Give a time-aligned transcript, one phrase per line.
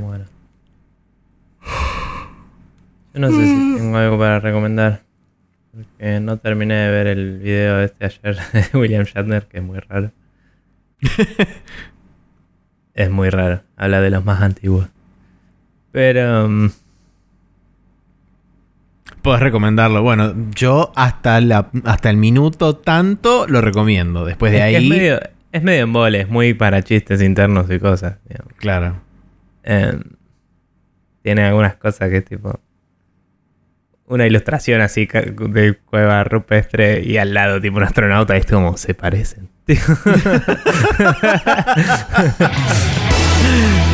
[0.00, 0.24] Bueno.
[3.14, 5.02] Yo no sé si tengo algo para recomendar.
[5.72, 8.38] Porque no terminé de ver el video este ayer
[8.72, 10.10] de William Shatner, que es muy raro.
[12.94, 13.62] es muy raro.
[13.76, 14.88] Habla de los más antiguos.
[15.92, 16.46] Pero.
[16.46, 16.70] Um,
[19.22, 20.02] Puedes recomendarlo.
[20.02, 24.24] Bueno, yo hasta, la, hasta el minuto tanto lo recomiendo.
[24.24, 24.74] Después de ahí.
[24.74, 25.20] Es medio,
[25.50, 28.18] es medio embole, es muy para chistes internos y cosas.
[28.58, 29.03] Claro.
[29.64, 30.02] Em,
[31.22, 32.60] tiene algunas cosas que tipo.
[34.06, 38.76] Una ilustración así de cueva rupestre y al lado tipo un astronauta y es como
[38.76, 39.48] se parecen.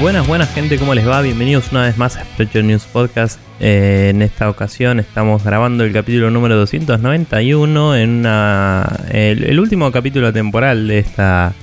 [0.00, 1.22] Buenas, buenas gente, ¿cómo les va?
[1.22, 3.40] Bienvenidos una vez más a Sprecher News Podcast.
[3.60, 10.34] Eh, en esta ocasión estamos grabando el capítulo número 291 en una, el, último capítulo
[10.34, 11.54] temporal de esta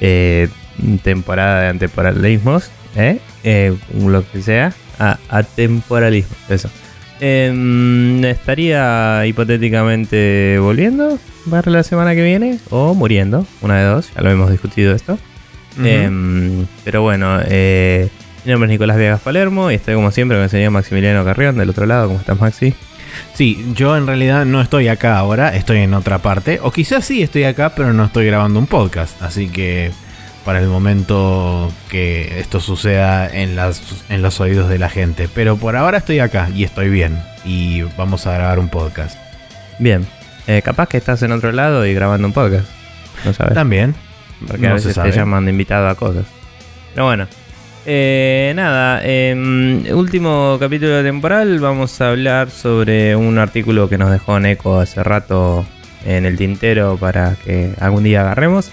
[0.00, 0.48] eh,
[1.02, 3.18] temporada de antemporalismos, ¿eh?
[3.94, 6.70] lo que sea, a, atemporalismo, eso.
[7.20, 11.18] Em, estaría hipotéticamente volviendo
[11.50, 15.18] para la semana que viene o muriendo, una de dos, ya lo hemos discutido esto.
[15.82, 18.08] Em, pero bueno, eh,
[18.44, 21.56] mi nombre es Nicolás Viegas Palermo y estoy como siempre con el señor Maximiliano Carrión
[21.56, 22.08] del otro lado.
[22.08, 22.74] ¿Cómo estás, Maxi?
[23.34, 26.60] Sí, yo en realidad no estoy acá ahora, estoy en otra parte.
[26.62, 29.20] O quizás sí estoy acá, pero no estoy grabando un podcast.
[29.22, 29.92] Así que
[30.44, 35.28] para el momento que esto suceda en, las, en los oídos de la gente.
[35.32, 37.22] Pero por ahora estoy acá y estoy bien.
[37.44, 39.16] Y vamos a grabar un podcast.
[39.78, 40.06] Bien.
[40.46, 42.66] Eh, capaz que estás en otro lado y grabando un podcast.
[43.24, 43.54] No sabes.
[43.54, 43.94] También.
[44.46, 46.26] Porque a veces te llaman de invitado a cosas.
[46.94, 47.26] Pero bueno.
[47.84, 51.58] Eh, nada, em, último capítulo temporal.
[51.58, 55.66] Vamos a hablar sobre un artículo que nos dejó Neko hace rato
[56.04, 58.70] en el tintero para que algún día agarremos.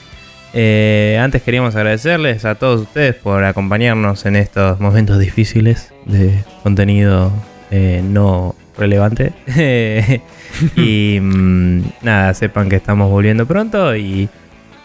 [0.54, 7.32] Eh, antes queríamos agradecerles a todos ustedes por acompañarnos en estos momentos difíciles de contenido
[7.72, 9.34] eh, no relevante.
[10.76, 14.30] y mm, nada, sepan que estamos volviendo pronto y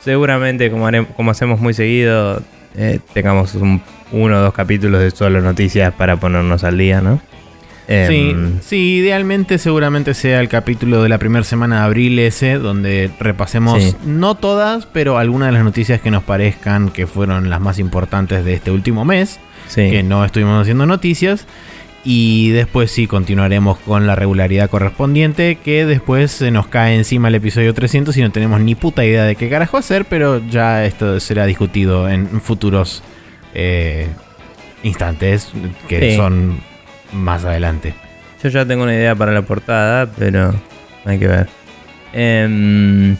[0.04, 2.42] seguramente como, como hacemos muy seguido,
[2.76, 7.20] eh, tengamos uno o dos capítulos de solo noticias para ponernos al día, ¿no?
[7.86, 12.54] sí, em, sí, idealmente seguramente sea el capítulo de la primera semana de abril ese,
[12.54, 17.60] donde repasemos no todas, pero algunas de las noticias que nos parezcan que fueron las
[17.60, 19.38] más importantes de este último mes,
[19.74, 21.46] que no estuvimos haciendo noticias.
[22.04, 27.34] Y después sí continuaremos con la regularidad correspondiente, que después se nos cae encima el
[27.36, 31.18] episodio 300 y no tenemos ni puta idea de qué carajo hacer, pero ya esto
[31.18, 33.02] será discutido en futuros
[33.54, 34.08] eh,
[34.82, 35.50] instantes
[35.88, 36.58] que son
[37.12, 37.94] más adelante.
[38.42, 40.54] Yo ya tengo una idea para la portada, pero
[41.06, 41.48] hay que ver.
[42.12, 43.16] Eh,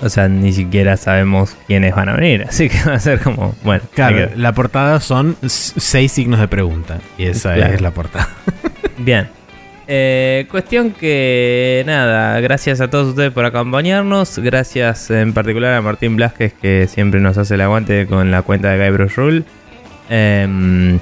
[0.00, 2.44] o sea, ni siquiera sabemos quiénes van a venir.
[2.48, 3.84] Así que va a ser como, bueno.
[3.94, 7.00] Claro, la portada son seis signos de pregunta.
[7.18, 8.28] Y esa es la portada.
[8.98, 9.28] Bien.
[9.86, 14.38] Eh, cuestión que nada, gracias a todos ustedes por acompañarnos.
[14.38, 18.70] Gracias en particular a Martín Blasquez que siempre nos hace el aguante con la cuenta
[18.70, 19.42] de Guybrush Rule.
[20.08, 20.98] Eh,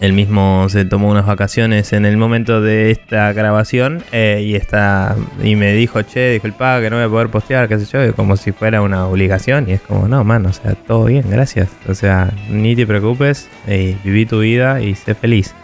[0.00, 5.16] él mismo se tomó unas vacaciones en el momento de esta grabación eh, y está
[5.42, 8.36] y me dijo, che, disculpa que no voy a poder postear, qué sé yo, como
[8.36, 9.68] si fuera una obligación.
[9.68, 11.70] Y es como, no, man, o sea, todo bien, gracias.
[11.88, 15.54] O sea, ni te preocupes, eh, viví tu vida y sé feliz.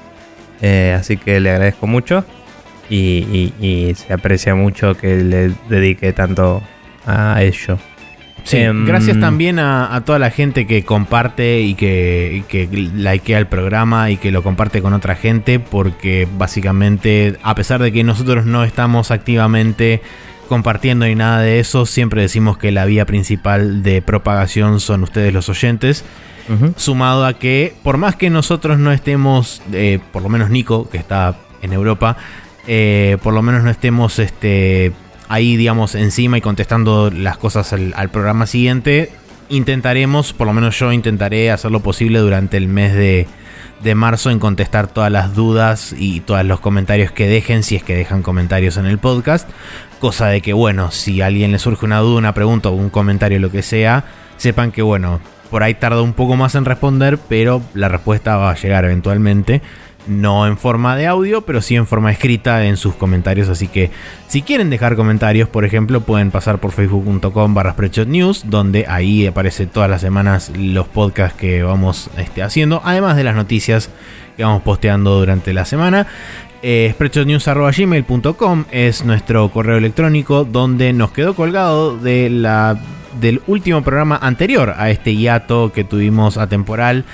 [0.62, 2.24] Eh, así que le agradezco mucho
[2.88, 6.62] y, y se aprecia mucho que le dedique tanto
[7.06, 7.78] a ello.
[8.44, 13.46] Sí, em, gracias también a, toda la gente que comparte y que, que likea el
[13.46, 18.44] programa y que lo comparte con otra gente, porque básicamente, a pesar de que nosotros
[18.44, 20.02] no estamos activamente
[20.48, 25.32] compartiendo ni nada de eso, siempre decimos que la vía principal de propagación son ustedes
[25.32, 26.04] los oyentes.
[26.76, 30.98] Sumado a que, por más que nosotros no estemos, eh, por lo menos Nico, que
[30.98, 32.16] está en Europa,
[32.66, 34.92] eh, por lo menos no estemos este,
[35.32, 39.10] ahí, digamos, encima y contestando las cosas al, programa siguiente.
[39.48, 43.26] Intentaremos, por lo menos yo intentaré hacer lo posible durante el mes de,
[43.94, 47.96] marzo en contestar todas las dudas y todos los comentarios que dejen, si es que
[47.96, 49.48] dejan comentarios en el podcast.
[50.00, 52.90] Cosa de que, bueno, si a alguien le surge una duda, una pregunta o un
[52.90, 54.04] comentario, lo que sea,
[54.36, 55.18] sepan que, bueno,
[55.50, 59.62] por ahí tarda un poco más en responder, pero la respuesta va a llegar eventualmente.
[60.06, 63.48] No en forma de audio, pero sí en forma escrita en sus comentarios.
[63.48, 63.90] Así que
[64.28, 67.74] si quieren dejar comentarios, por ejemplo, pueden pasar por facebook.com barra
[68.06, 73.24] News, donde ahí aparece todas las semanas los podcasts que vamos este, haciendo, además de
[73.24, 73.90] las noticias
[74.36, 76.06] que vamos posteando durante la semana.
[76.64, 76.94] Eh,
[78.70, 82.78] es nuestro correo electrónico donde nos quedó colgado de la,
[83.20, 87.04] del último programa anterior a este hiato que tuvimos atemporal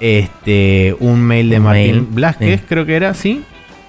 [0.00, 3.44] este, un mail de Martín Blasquez, creo que era, ¿sí?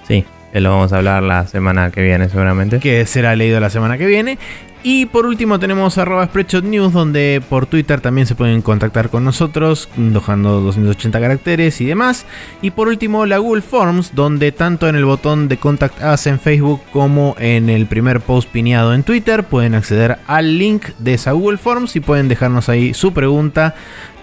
[0.07, 2.79] Sí, que lo vamos a hablar la semana que viene seguramente.
[2.79, 4.37] Que será leído la semana que viene.
[4.83, 6.27] Y por último tenemos arroba
[6.63, 12.25] News, donde por Twitter también se pueden contactar con nosotros, dejando 280 caracteres y demás.
[12.63, 16.39] Y por último la Google Forms, donde tanto en el botón de Contact Us en
[16.39, 21.33] Facebook como en el primer post pineado en Twitter pueden acceder al link de esa
[21.33, 23.75] Google Forms y pueden dejarnos ahí su pregunta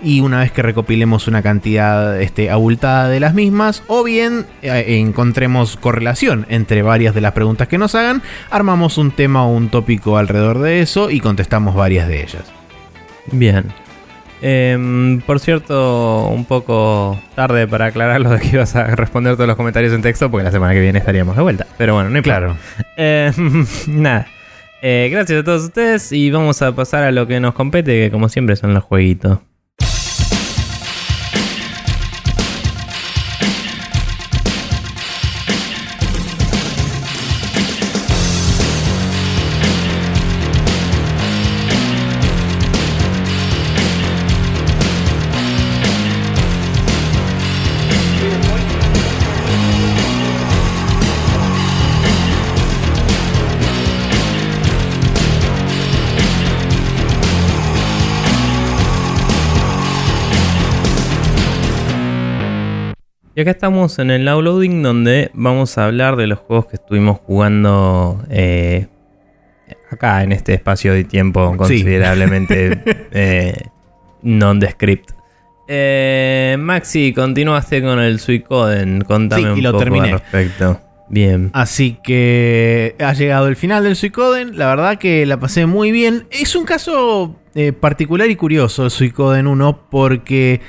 [0.03, 4.85] y una vez que recopilemos una cantidad este, abultada de las mismas, o bien eh,
[5.01, 9.69] encontremos correlación entre varias de las preguntas que nos hagan, armamos un tema o un
[9.69, 12.45] tópico alrededor de eso y contestamos varias de ellas.
[13.33, 13.67] Bien.
[14.41, 19.49] Em, por cierto, un poco tarde para aclarar lo de que ibas a responder todos
[19.49, 21.67] los comentarios en texto, porque la semana que viene estaríamos de vuelta.
[21.77, 22.57] Pero bueno, no hay claro.
[22.97, 24.27] Em, nada.
[24.81, 28.11] Eh, gracias a todos ustedes y vamos a pasar a lo que nos compete, que
[28.13, 29.41] como siempre son los jueguitos.
[63.39, 67.21] Y acá estamos en el downloading donde vamos a hablar de los juegos que estuvimos
[67.21, 68.89] jugando eh,
[69.93, 72.83] acá en este espacio de tiempo considerablemente
[73.13, 73.55] eh,
[74.23, 75.13] non-descript.
[75.69, 79.03] Eh, Maxi, continuaste con el Suicoden.
[79.03, 80.81] Contame un poco al respecto.
[81.09, 81.51] Bien.
[81.53, 84.59] Así que ha llegado el final del Suicoden.
[84.59, 86.27] La verdad que la pasé muy bien.
[86.33, 87.37] Es un caso
[87.79, 90.61] particular y curioso el Suicoden 1 porque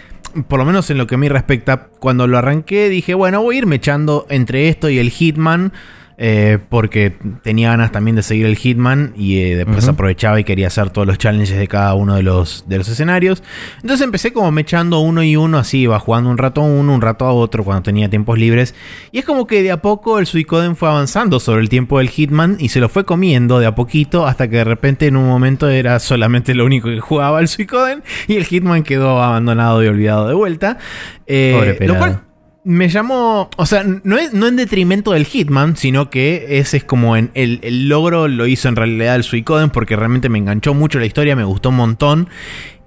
[0.47, 3.55] por lo menos en lo que a mí respecta, cuando lo arranqué dije, bueno, voy
[3.55, 5.73] a irme echando entre esto y el Hitman.
[6.21, 10.67] Eh, porque tenía ganas también de seguir el Hitman y eh, después aprovechaba y quería
[10.67, 13.41] hacer todos los challenges de cada uno de los, de los escenarios.
[13.77, 16.93] Entonces empecé como me echando uno y uno, así iba jugando un rato a uno,
[16.93, 18.75] un rato a otro cuando tenía tiempos libres.
[19.13, 22.09] Y es como que de a poco el Suicoden fue avanzando sobre el tiempo del
[22.09, 25.25] Hitman y se lo fue comiendo de a poquito hasta que de repente en un
[25.25, 29.87] momento era solamente lo único que jugaba el Suicoden y el Hitman quedó abandonado y
[29.87, 30.79] olvidado de vuelta.
[31.27, 32.23] Eh, lo cual
[32.69, 36.83] me llamó, o sea, no, es, no en detrimento del Hitman, sino que ese es
[36.83, 40.99] como en el, logro lo hizo en realidad el Suicoden porque realmente me enganchó mucho
[40.99, 42.29] la historia, me gustó un montón.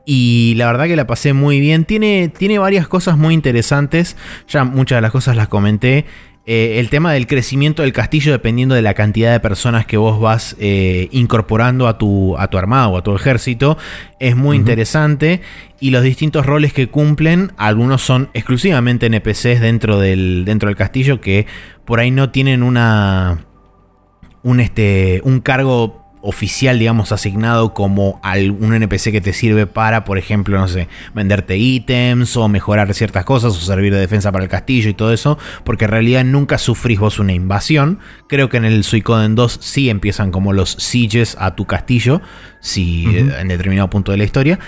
[0.05, 1.85] Y la verdad que la pasé muy bien.
[1.85, 4.17] Tiene, tiene varias cosas muy interesantes.
[4.47, 6.07] Ya muchas de las cosas las comenté.
[6.45, 10.21] Eh, el tema del crecimiento del castillo dependiendo de la cantidad de personas que vos
[10.21, 13.79] vas eh, incorporando a tu, a tu armado o a tu ejército
[14.19, 15.41] es muy interesante.
[15.79, 21.21] Y los distintos roles que cumplen, algunos son exclusivamente NPCs dentro del, dentro del castillo
[21.21, 21.47] que
[21.85, 23.47] por ahí no tienen una...
[24.45, 28.21] Un, este, un cargo oficial, digamos, asignado como
[28.59, 33.25] un NPC que te sirve para, por ejemplo, no sé, venderte ítems o mejorar ciertas
[33.25, 36.59] cosas o servir de defensa para el castillo y todo eso, porque en realidad nunca
[36.59, 37.99] sufrís vos una invasión.
[38.29, 42.23] Creo que en el Suicoden 2 sí empiezan como los sieges a tu castillo,
[42.61, 44.59] si en determinado punto de la historia.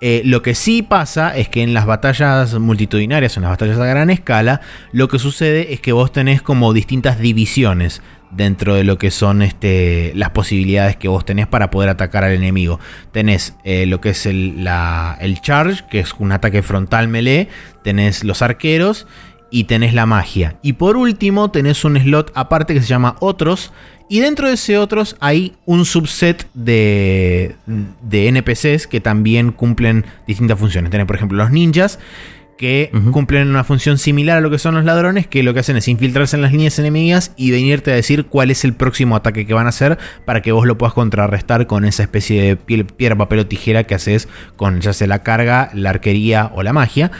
[0.00, 3.86] Eh, lo que sí pasa es que en las batallas multitudinarias, en las batallas a
[3.86, 4.60] gran escala,
[4.92, 8.02] lo que sucede es que vos tenés como distintas divisiones
[8.36, 12.32] dentro de lo que son este, las posibilidades que vos tenés para poder atacar al
[12.32, 12.80] enemigo.
[13.12, 14.68] Tenés eh, lo que es el,
[15.20, 17.48] el charge, que es un ataque frontal melee,
[17.82, 19.06] tenés los arqueros
[19.50, 20.56] y tenés la magia.
[20.62, 23.72] Y por último tenés un slot aparte que se llama otros.
[24.08, 27.56] Y dentro de ese otros hay un subset de,
[28.02, 30.90] de NPCs que también cumplen distintas funciones.
[30.90, 31.98] Tenés por ejemplo los ninjas
[32.56, 35.76] que cumplen una función similar a lo que son los ladrones, que lo que hacen
[35.76, 39.46] es infiltrarse en las líneas enemigas y venirte a decir cuál es el próximo ataque
[39.46, 43.16] que van a hacer para que vos lo puedas contrarrestar con esa especie de piedra,
[43.16, 47.10] papel o tijera que haces con ya sea la carga, la arquería o la magia.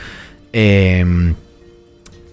[0.52, 1.34] Em,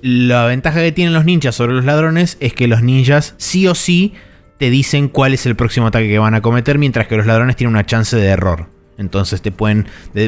[0.01, 3.75] la ventaja que tienen los ninjas sobre los ladrones es que los ninjas sí o
[3.75, 4.13] sí
[4.57, 7.55] te dicen cuál es el próximo ataque que van a cometer, mientras que los ladrones
[7.55, 8.80] tienen una chance de error.
[8.97, 9.87] Entonces te pueden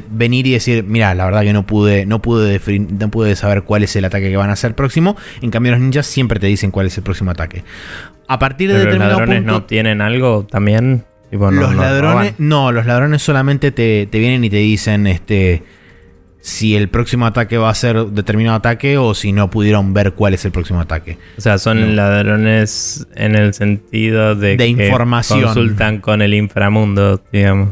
[0.10, 3.84] venir y decir, mira, la verdad que no pude, no pude, no pude saber cuál
[3.84, 5.16] es el ataque que van a hacer próximo.
[5.42, 7.64] En cambio, los ninjas siempre te dicen cuál es el próximo ataque.
[8.28, 11.04] A partir de determinado los ladrones no tienen algo también.
[11.32, 15.64] los ladrones, no, los ladrones solamente te, te vienen y te dicen, este
[16.44, 20.34] si el próximo ataque va a ser determinado ataque o si no pudieron ver cuál
[20.34, 21.18] es el próximo ataque.
[21.38, 25.44] O sea, son ladrones en el sentido de, que información.
[25.44, 27.70] consultan con el inframundo, digamos.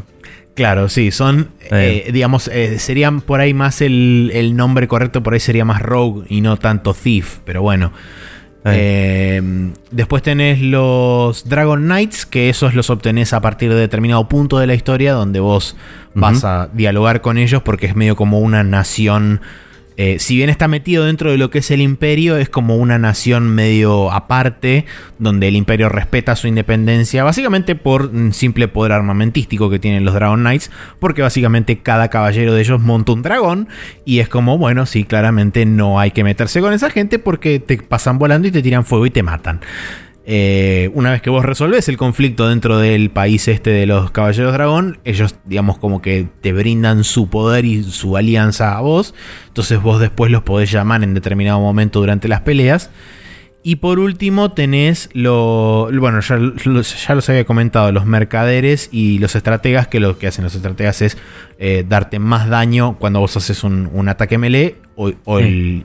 [0.54, 5.32] Claro, sí, son, eh, digamos, eh, serían por ahí más el, el, nombre correcto, por
[5.32, 7.92] ahí sería más rogue y no tanto thief, pero bueno.
[8.64, 14.58] Eh, después tenés los Dragon Knights, que esos los obtenés a partir de determinado punto
[14.58, 15.76] de la historia, donde vos
[16.14, 19.40] vas a dialogar con ellos, porque es medio como una nación
[19.96, 22.98] eh, si bien está metido dentro de lo que es el imperio, es como una
[22.98, 24.86] nación medio aparte,
[25.18, 30.14] donde el imperio respeta su independencia, básicamente por un simple poder armamentístico que tienen los
[30.14, 33.68] Dragon Knights, porque básicamente cada caballero de ellos monta un dragón,
[34.04, 37.78] y es como, bueno, sí, claramente no hay que meterse con esa gente porque te
[37.78, 39.60] pasan volando y te tiran fuego y te matan.
[40.24, 44.52] Eh, una vez que vos resolves el conflicto dentro del país este de los Caballeros
[44.52, 49.14] Dragón, ellos, digamos, como que te brindan su poder y su alianza a vos.
[49.48, 52.90] Entonces vos después los podés llamar en determinado momento durante las peleas.
[53.64, 55.88] Y por último tenés lo.
[55.92, 60.56] Bueno, ya, los había comentado, los mercaderes y los estrategas, que lo que hacen los
[60.56, 61.16] estrategas es
[61.58, 64.78] eh, darte más daño cuando vos haces un, ataque melee.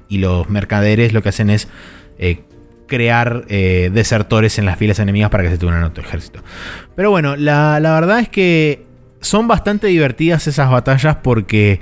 [0.09, 1.67] y los mercaderes lo que hacen es
[2.17, 2.41] eh,
[2.87, 6.41] crear eh, desertores en las filas enemigas para que se unan a tu ejército.
[6.95, 8.85] Pero bueno, la, verdad es que
[9.21, 11.79] son bastante divertidas esas batallas porque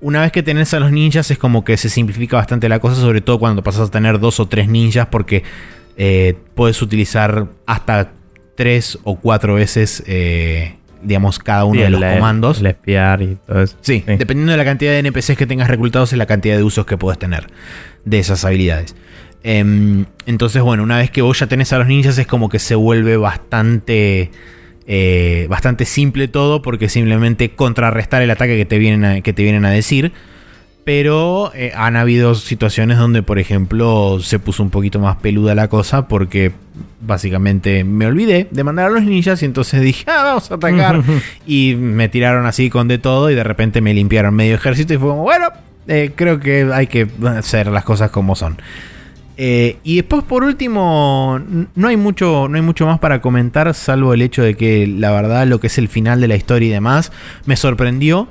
[0.00, 3.00] una vez que tenés a los ninjas es como que se simplifica bastante la cosa,
[3.00, 5.42] sobre todo cuando pasas a tener dos o tres ninjas porque
[5.96, 8.12] eh, puedes utilizar hasta
[8.54, 12.60] tres o cuatro veces, eh, digamos, cada uno de los comandos.
[12.60, 13.76] El espiar y todo eso.
[13.80, 16.62] Sí, sí, dependiendo de la cantidad de NPCs que tengas reclutados es la cantidad de
[16.62, 17.46] usos que puedes tener
[18.04, 18.96] de esas habilidades.
[19.48, 22.58] Em, entonces, bueno, una vez que vos ya tenés a los ninjas es como que
[22.58, 24.32] se vuelve bastante...
[24.88, 29.44] Eh, bastante simple todo porque simplemente contrarrestar el ataque que te vienen a, que te
[29.44, 30.10] vienen a decir.
[30.82, 35.68] Pero eh, han habido situaciones donde, por ejemplo, se puso un poquito más peluda la
[35.68, 36.50] cosa porque
[37.00, 41.02] básicamente me olvidé de mandar a los ninjas y entonces dije, ah, vamos a atacar.
[41.46, 44.98] y me tiraron así con de todo y de repente me limpiaron medio ejército y
[44.98, 45.50] fue como, bueno,
[45.86, 48.56] eh, creo que hay que hacer las cosas como son.
[49.36, 51.38] Eh, y después, por último,
[51.74, 55.10] no hay, mucho, no hay mucho más para comentar, salvo el hecho de que la
[55.10, 57.12] verdad lo que es el final de la historia y demás
[57.44, 58.28] me sorprendió.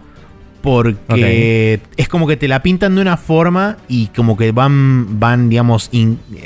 [0.65, 5.50] Porque es como que te la pintan de una forma y como que van, van
[5.50, 5.89] digamos,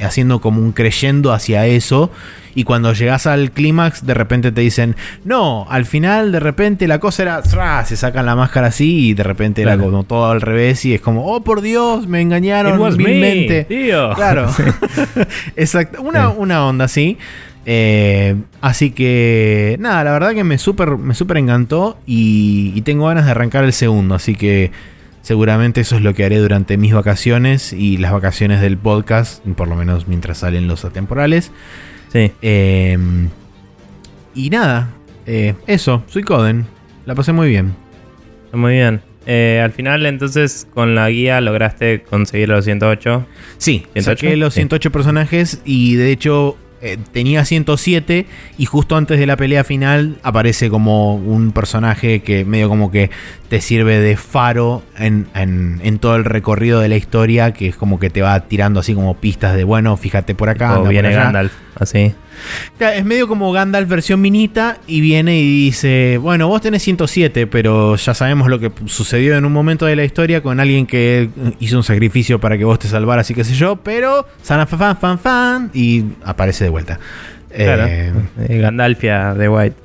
[0.02, 2.12] haciendo como un creyendo hacia eso.
[2.56, 7.00] Y cuando llegas al clímax, de repente te dicen, no, al final de repente la
[7.00, 10.84] cosa era, se sacan la máscara así y de repente era como todo al revés
[10.86, 13.66] y es como, oh por Dios, me engañaron vilmente.
[13.66, 14.14] tío.
[14.16, 14.50] Claro.
[15.56, 16.02] Exacto.
[16.02, 17.18] Una, una onda así.
[17.66, 23.08] Eh, así que nada, la verdad que me súper me super encantó y, y, tengo
[23.08, 24.72] ganas de arrancar el segundo, así que
[25.22, 29.68] seguramente eso es lo que haré durante mis vacaciones y las vacaciones del podcast, por
[29.68, 31.52] lo menos mientras salen los atemporales.
[32.12, 32.32] Sí.
[32.42, 33.30] Em,
[34.34, 34.90] y nada,
[35.26, 36.66] eh, eso, soy Coden.
[37.06, 37.76] La pasé muy bien.
[38.54, 39.02] Muy bien.
[39.26, 43.28] Eh, al final, entonces, con la guía lograste conseguir los 108.
[43.58, 48.26] Sí, saqué los 108 personajes y de hecho eh, tenía 107
[48.58, 53.10] y justo antes de la pelea final aparece como un personaje que medio como que
[53.50, 55.28] te sirve de faro en,
[56.00, 59.16] todo el recorrido de la historia, que es como que te va tirando así como
[59.16, 60.80] pistas de, bueno, fíjate por acá.
[60.80, 62.14] Viene Gandalf, así.
[62.80, 67.96] Es medio como Gandalf versión minita y viene y dice, bueno, vos tenés 107, pero
[67.96, 71.30] ya sabemos lo que sucedió en un momento de la historia con alguien que
[71.60, 74.98] hizo un sacrificio para que vos te salvaras y qué sé yo, pero fan, fan,
[74.98, 77.00] fan, fan, y aparece de vuelta.
[77.56, 78.14] Claro, eh,
[78.48, 79.76] eh, Gandalfia de White.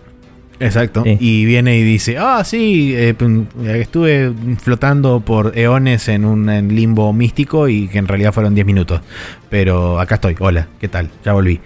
[0.61, 1.03] Exacto.
[1.07, 3.15] Y viene y dice, ah, sí, eh,
[3.75, 4.33] estuve
[4.63, 9.01] flotando por eones en un limbo místico y que en realidad fueron 10 minutos.
[9.51, 11.11] Pero acá estoy, hola, ¿qué tal?
[11.25, 11.61] Ya volví.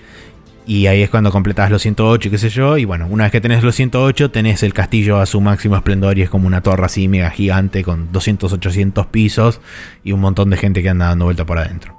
[0.69, 2.77] Y ahí es cuando completas los 108 y qué sé yo.
[2.77, 6.19] Y bueno, una vez que tenés los 108, tenés el castillo a su máximo esplendor
[6.19, 9.63] y es como una torre así mega gigante con 200, 800 pisos
[10.05, 11.99] y un montón de gente que anda dando vuelta por adentro.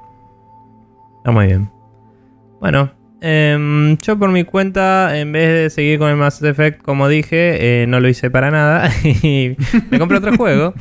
[1.17, 1.71] Está muy bien.
[2.61, 7.07] Bueno, em, yo por mi cuenta, en vez de seguir con el Mass Effect, como
[7.07, 9.55] dije, eh, no lo hice para nada y
[9.89, 10.75] me compré otro juego.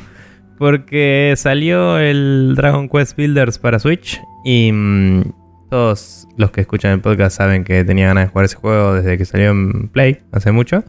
[0.59, 5.38] Porque salió el Dragon Quest Builders para Switch y mm,
[5.69, 9.17] todos los que escuchan el podcast saben que tenía ganas de jugar ese juego desde
[9.17, 10.83] que salió en Play, hace mucho.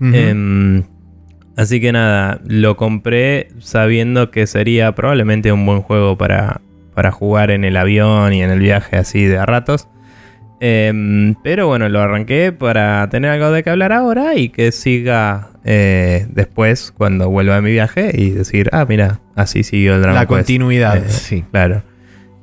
[0.00, 0.82] Em,
[1.56, 6.62] Así que nada, lo compré sabiendo que sería probablemente un buen juego para,
[6.94, 9.88] para jugar en el avión y en el viaje así de a ratos.
[10.60, 15.50] Em, pero bueno, lo arranqué para tener algo de que hablar ahora y que siga
[15.64, 20.20] eh, después cuando vuelva a mi viaje y decir, ah, mira, así siguió el drama.
[20.20, 21.44] La continuidad, eh, sí.
[21.50, 21.82] Claro.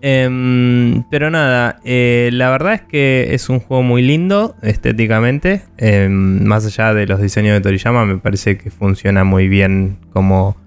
[0.01, 5.63] Em, pero nada, eh, la verdad es que es un juego muy lindo estéticamente.
[5.77, 10.57] Em, más allá de los diseños de Toriyama, me parece que funciona muy bien como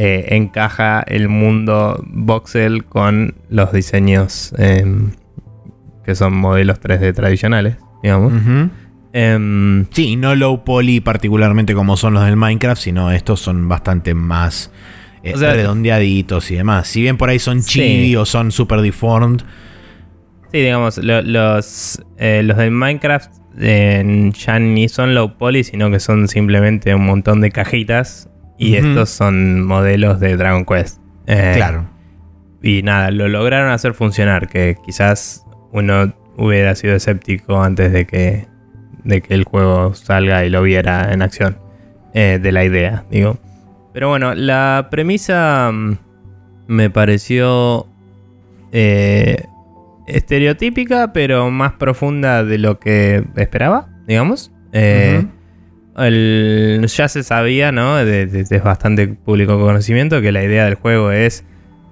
[0.00, 4.54] encaja el mundo voxel con los diseños
[6.08, 8.32] que son modelos 3D tradicionales, digamos.
[9.12, 14.14] Em, sí, no low poly particularmente como son los del Minecraft, sino estos son bastante
[14.14, 14.70] más
[15.22, 16.88] eh, redondeaditos y demás.
[16.88, 19.40] Si bien por ahí son chibi o son super deformed.
[20.52, 26.28] Sí, digamos, los, eh, los del Minecraft ya ni son low poly, sino que son
[26.28, 28.28] simplemente un montón de cajitas.
[28.60, 31.00] Y estos son modelos de Dragon Quest.
[31.26, 31.88] Eh, claro.
[32.60, 38.48] Y nada, lo lograron hacer funcionar, que quizás uno hubiera sido escéptico antes de que,
[39.04, 41.58] de que el juego salga y lo viera en acción.
[42.14, 43.38] Eh, de la idea, digo.
[43.92, 45.98] Pero bueno, la premisa mm,
[46.68, 47.86] me pareció
[48.72, 49.44] eh,
[50.06, 54.52] estereotípica, pero más profunda de lo que esperaba, digamos.
[54.72, 55.24] Eh,
[56.86, 57.96] ya se sabía, ¿no?
[57.96, 61.44] Desde bastante público conocimiento que la idea del juego es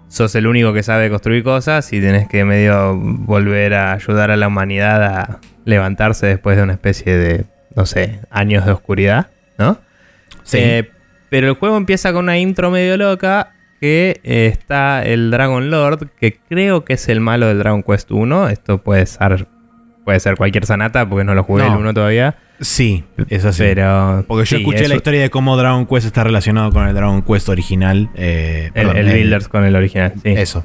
[0.08, 4.36] sos el único que sabe construir cosas y tenés que medio volver a ayudar a
[4.36, 9.78] la humanidad a levantarse después de una especie de, no sé, años de oscuridad, ¿no?
[10.44, 10.58] Sí.
[10.60, 10.90] Eh,
[11.28, 16.08] pero el juego empieza con una intro medio loca que eh, está el Dragon Lord,
[16.18, 18.48] que creo que es el malo del Dragon Quest 1.
[18.48, 19.46] Esto puede ser,
[20.04, 22.36] puede ser cualquier sanata porque no lo jugué el 1 todavía.
[22.60, 23.62] Sí, es así.
[23.62, 27.22] Pero, Porque yo escuché la historia de cómo Dragon Quest está relacionado con el Dragon
[27.22, 28.08] Quest original.
[28.14, 30.30] Eh, el, Builders con el original, sí.
[30.30, 30.64] Eso.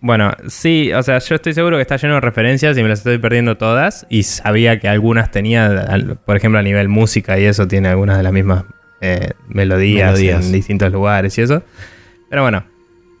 [0.00, 3.00] Bueno, sí, o sea, yo estoy seguro que está lleno de referencias y me las
[3.00, 4.06] estoy perdiendo todas.
[4.08, 8.22] Y sabía que algunas tenía, por ejemplo, a nivel música y eso, tiene algunas de
[8.22, 8.64] las mismas
[9.00, 11.62] eh, melodías, en distintos lugares y eso.
[12.28, 12.64] Pero bueno,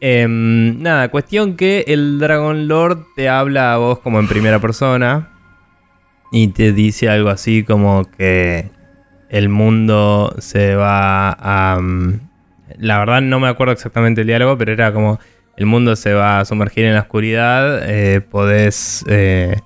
[0.00, 5.30] em, nada, cuestión que el Dragon Lord te habla a vos como en primera persona
[6.30, 8.70] y te dice algo así como que
[9.28, 11.78] el mundo se va a...
[11.80, 12.20] Mm,
[12.78, 15.18] la verdad no me acuerdo exactamente el diálogo, pero era como
[15.56, 19.56] el mundo se va a sumergir en la oscuridad, eh, podés eh,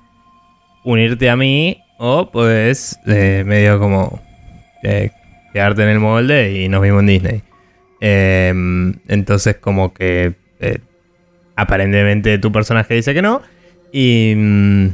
[0.84, 4.20] unirte a mí o podés eh, medio como
[5.52, 7.42] quedarte en el molde y nos vimos en Disney.
[8.00, 10.34] Em, entonces como que
[11.56, 13.42] aparentemente tu personaje dice que no
[13.92, 14.34] y...
[14.36, 14.88] Mm,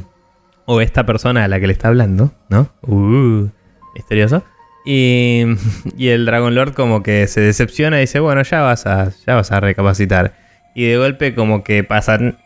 [0.71, 2.71] o esta persona a la que le está hablando, ¿no?
[2.83, 3.49] Uh,
[3.95, 4.43] misterioso.
[4.85, 5.43] Y,
[5.97, 9.33] y, el Dragon Lord como que se decepciona y dice, bueno, ya vas a, ya
[9.33, 10.35] vas a recapacitar.
[10.75, 12.37] Y de golpe como que pasan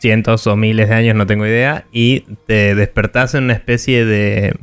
[0.00, 4.56] cientos o miles de años, no tengo idea, y te despertás en una especie de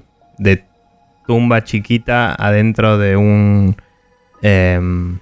[1.25, 3.75] tumba chiquita adentro de un,
[4.41, 5.19] em,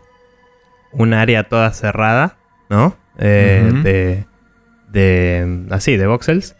[0.91, 2.37] un área toda cerrada,
[2.69, 2.95] ¿no?
[3.17, 4.25] Eh, de,
[4.89, 6.55] de, así, de voxels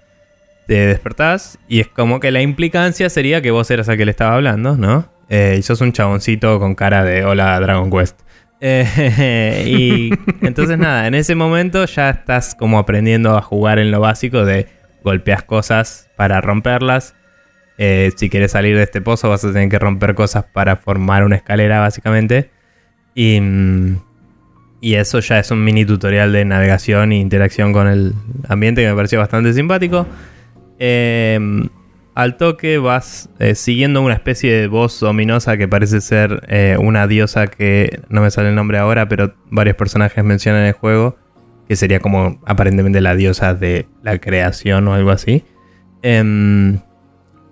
[0.67, 4.12] te despertás y es como que la implicancia sería que vos eras el que le
[4.12, 5.06] estaba hablando, ¿no?
[5.29, 8.19] Eh, y sos un chaboncito con cara de hola Dragon Quest.
[8.62, 10.12] Eh, y
[10.45, 14.67] entonces nada, en ese momento ya estás como aprendiendo a jugar en lo básico de
[15.03, 17.15] golpeas cosas para romperlas.
[17.77, 21.23] Eh, si quieres salir de este pozo vas a tener que romper cosas para formar
[21.23, 22.51] una escalera básicamente.
[23.15, 23.39] Y,
[24.81, 28.13] y eso ya es un mini tutorial de navegación e interacción con el
[28.47, 30.05] ambiente que me pareció bastante simpático.
[30.79, 31.69] Em,
[32.15, 37.07] al toque vas eh, siguiendo una especie de voz ominosa que parece ser eh, una
[37.07, 41.17] diosa que no me sale el nombre ahora, pero varios personajes mencionan en el juego,
[41.67, 45.43] que sería como aparentemente la diosa de la creación o algo así.
[46.01, 46.79] Em,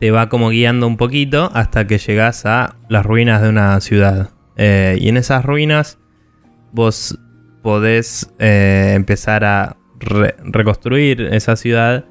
[0.01, 4.31] te va como guiando un poquito hasta que llegas a las ruinas de una ciudad.
[4.57, 5.99] Eh, y en esas ruinas
[6.71, 7.17] vos
[7.61, 12.05] podés empezar a reconstruir esa ciudad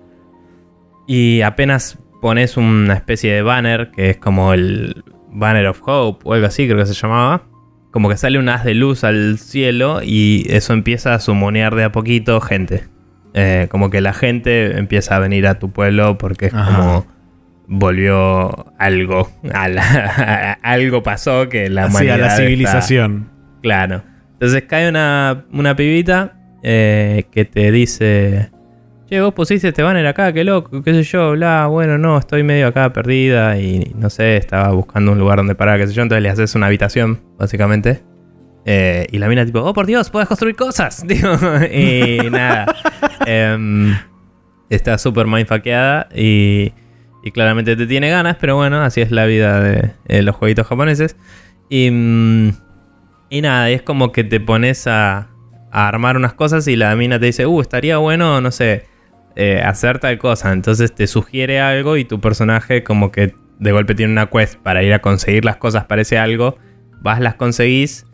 [1.08, 6.34] y apenas pones una especie de banner, que es como el Banner of Hope o
[6.34, 7.42] algo así, creo que se llamaba.
[7.90, 11.82] Como que sale un haz de luz al cielo y eso empieza a sumonear de
[11.82, 12.84] a poquito gente.
[13.34, 17.04] Eh, como que la gente empieza a venir a tu pueblo porque es como
[17.70, 19.30] volvió algo.
[20.62, 22.18] algo pasó que la humanidad.
[22.18, 23.30] la civilización.
[23.62, 24.02] claro.
[24.32, 28.50] Entonces cae una, una pibita eh, que te dice
[29.10, 32.44] che, vos pusiste este banner acá, qué loco, qué sé yo, bla, bueno, no, estoy
[32.44, 36.02] medio acá perdida y no sé, estaba buscando un lugar donde parar, qué sé yo,
[36.02, 38.02] entonces le haces una habitación, básicamente.
[38.64, 41.04] Eh, y la mina tipo, oh por Dios, puedes construir cosas.
[41.06, 41.36] Digo,
[41.72, 42.72] y nada.
[43.26, 43.96] Em,
[44.70, 46.72] está súper mindfuckeada y,
[47.22, 51.16] y claramente te tiene ganas, pero bueno, así es la vida de los jueguitos japoneses.
[51.70, 52.50] Y, mm,
[53.30, 55.30] y nada, es como que te pones a,
[55.70, 58.86] a, armar unas cosas y la mina te dice, uh, estaría bueno, no sé,
[59.36, 60.52] eh, hacer tal cosa.
[60.52, 64.82] Entonces te sugiere algo y tu personaje como que de golpe tiene una quest para
[64.82, 66.58] ir a conseguir las cosas, parece algo,
[67.00, 68.06] vas, las conseguís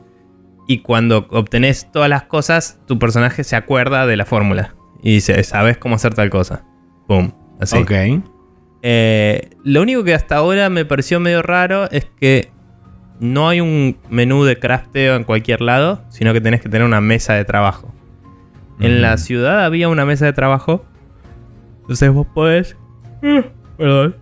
[0.69, 5.42] y cuando obtenés todas las cosas, tu personaje se acuerda de la fórmula y dice,
[5.45, 6.64] sabes cómo hacer tal cosa.
[7.07, 7.79] Pum, así.
[7.79, 7.92] Ok.
[8.88, 12.51] Eh, lo único que hasta ahora me pareció medio raro es que
[13.18, 17.01] no hay un menú de crafteo en cualquier lado, sino que tenés que tener una
[17.01, 17.92] mesa de trabajo.
[18.79, 20.85] En la ciudad había una mesa de trabajo.
[21.81, 22.77] Entonces vos podés.
[23.77, 24.14] Perdón.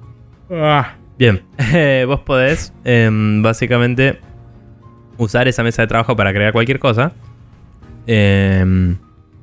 [0.50, 0.94] Ah.
[1.18, 1.42] Bien.
[2.07, 4.18] vos podés, em, básicamente,
[5.18, 7.12] usar esa mesa de trabajo para crear cualquier cosa.
[8.07, 8.96] Em,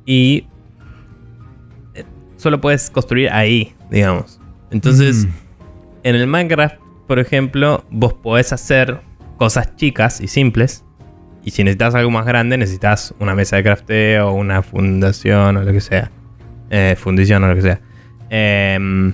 [0.04, 0.48] y
[1.94, 2.02] eh,
[2.38, 4.41] solo puedes construir ahí, digamos.
[4.72, 5.26] Entonces,
[6.02, 9.00] en el Minecraft, por ejemplo, vos podés hacer
[9.36, 10.84] cosas chicas y simples.
[11.44, 15.72] Y si necesitas algo más grande, necesitas una mesa de crafteo, una fundación o lo
[15.72, 16.10] que sea.
[16.70, 17.80] Eh, fundición o lo que sea.
[18.30, 19.12] Em,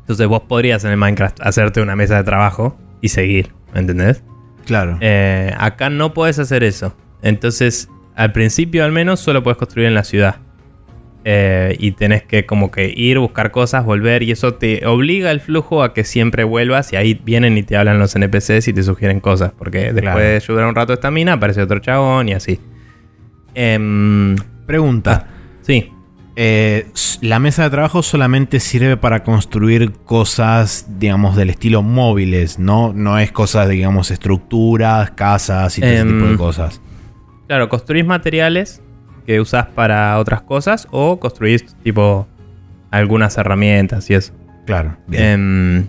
[0.00, 4.22] entonces vos podrías en el Minecraft hacerte una mesa de trabajo y seguir, ¿me entendés?
[4.64, 4.96] Claro.
[5.00, 6.96] Eh, acá no puedes hacer eso.
[7.22, 10.36] Entonces, al principio al menos, solo puedes construir en la ciudad.
[11.22, 15.40] Eh, y tenés que como que ir, buscar cosas, volver y eso te obliga el
[15.40, 18.82] flujo a que siempre vuelvas y ahí vienen y te hablan los NPCs y te
[18.82, 19.52] sugieren cosas.
[19.56, 22.58] Porque después de ayudar un rato esta mina aparece otro chabón y así.
[23.54, 25.26] Em, Pregunta.
[25.26, 25.92] Ah, sí.
[26.36, 26.86] Eh,
[27.20, 32.94] la mesa de trabajo solamente sirve para construir cosas, digamos, del estilo móviles, ¿no?
[32.94, 36.80] No es cosas, digamos, estructuras, casas y todo ese tipo de em, cosas.
[37.46, 38.80] Claro, construís materiales
[39.30, 42.26] que usas para otras cosas o construís tipo
[42.90, 44.32] algunas herramientas y eso.
[44.66, 44.96] Claro.
[45.12, 45.86] Em,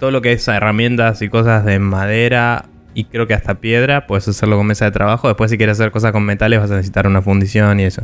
[0.00, 4.26] todo lo que es herramientas y cosas de madera y creo que hasta piedra, puedes
[4.26, 5.28] hacerlo con mesa de trabajo.
[5.28, 8.02] Después si quieres hacer cosas con metales vas a necesitar una fundición y eso.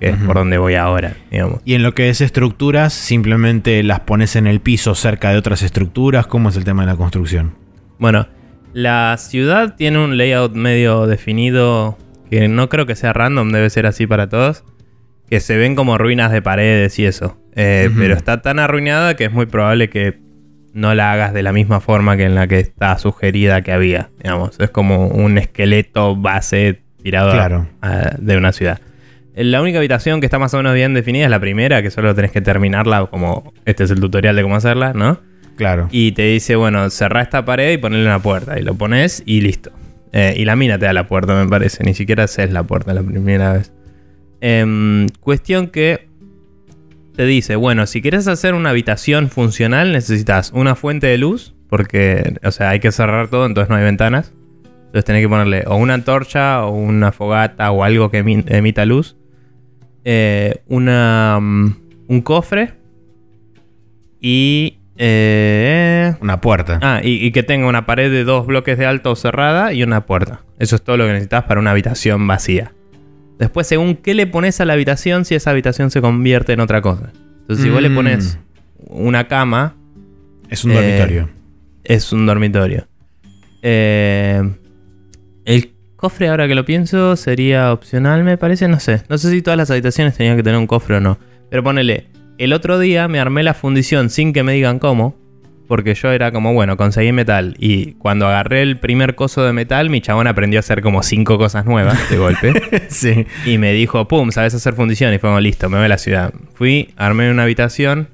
[0.00, 1.60] Que es por donde voy ahora, digamos.
[1.64, 5.62] Y en lo que es estructuras, simplemente las pones en el piso cerca de otras
[5.62, 6.26] estructuras.
[6.26, 7.54] ¿Cómo es el tema de la construcción?
[8.00, 8.26] Bueno,
[8.72, 11.96] la ciudad tiene un layout medio definido
[12.30, 14.64] que no creo que sea random, debe ser así para todos,
[15.28, 17.38] que se ven como ruinas de paredes y eso.
[17.54, 20.18] Eh, pero está tan arruinada que es muy probable que
[20.74, 24.10] no la hagas de la misma forma que en la que está sugerida que había.
[24.18, 27.66] Digamos, es como un esqueleto base tirado
[28.18, 28.80] de una ciudad.
[29.34, 32.14] La única habitación que está más o menos bien definida es la primera, que solo
[32.14, 35.20] tenés que terminarla como este es el tutorial de cómo hacerla, ¿no?
[35.56, 35.88] Claro.
[35.90, 38.58] Y te dice, bueno, cerrá esta pared y ponle una puerta.
[38.58, 39.72] Y lo pones y listo.
[40.18, 41.84] Eh, y la mina te da la puerta, me parece.
[41.84, 43.70] Ni siquiera es la puerta la primera vez.
[44.40, 46.08] Em, cuestión que
[47.14, 52.32] te dice, bueno, si quieres hacer una habitación funcional necesitas una fuente de luz, porque,
[52.42, 54.32] o sea, hay que cerrar todo, entonces no hay ventanas.
[54.86, 59.18] Entonces tenés que ponerle o una antorcha o una fogata o algo que emita luz.
[60.04, 61.76] Eh, una, mm,
[62.08, 62.72] un cofre
[64.18, 66.78] y eh, una puerta.
[66.82, 70.40] Ah, y, que tenga una pared de dos bloques de alto cerrada y una puerta.
[70.58, 72.72] Eso es todo lo que necesitas para una habitación vacía.
[73.38, 76.80] Después, según qué le pones a la habitación, si esa habitación se convierte en otra
[76.80, 77.12] cosa.
[77.40, 77.94] Entonces, si vos le mm.
[77.94, 78.38] pones
[78.88, 79.74] una cama.
[80.48, 81.22] Es un dormitorio.
[81.84, 82.86] Eh, es un dormitorio.
[83.62, 84.42] Eh,
[85.44, 88.68] el cofre, ahora que lo pienso, sería opcional, me parece.
[88.68, 89.02] No sé.
[89.10, 91.18] No sé si todas las habitaciones tenían que tener un cofre o no.
[91.50, 92.06] Pero ponele
[92.38, 95.16] el otro día me armé la fundición sin que me digan cómo.
[95.66, 97.56] Porque yo era como, bueno, conseguí metal.
[97.58, 101.38] Y cuando agarré el primer coso de metal, mi chabón aprendió a hacer como cinco
[101.38, 102.86] cosas nuevas de golpe.
[102.88, 103.26] sí.
[103.44, 105.12] Y me dijo, pum, sabes hacer fundición.
[105.12, 106.32] Y fue como, listo, me voy a la ciudad.
[106.54, 108.08] Fui, armé una habitación.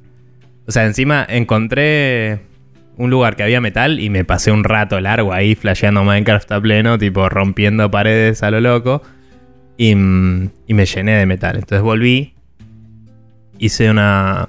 [0.66, 2.40] O sea, encima encontré
[2.96, 6.60] un lugar que había metal y me pasé un rato largo ahí flasheando Minecraft a
[6.60, 9.02] pleno, tipo rompiendo paredes a lo loco.
[9.76, 11.56] Y, mm, y me llené de metal.
[11.56, 12.32] Entonces volví
[13.62, 14.46] hice una,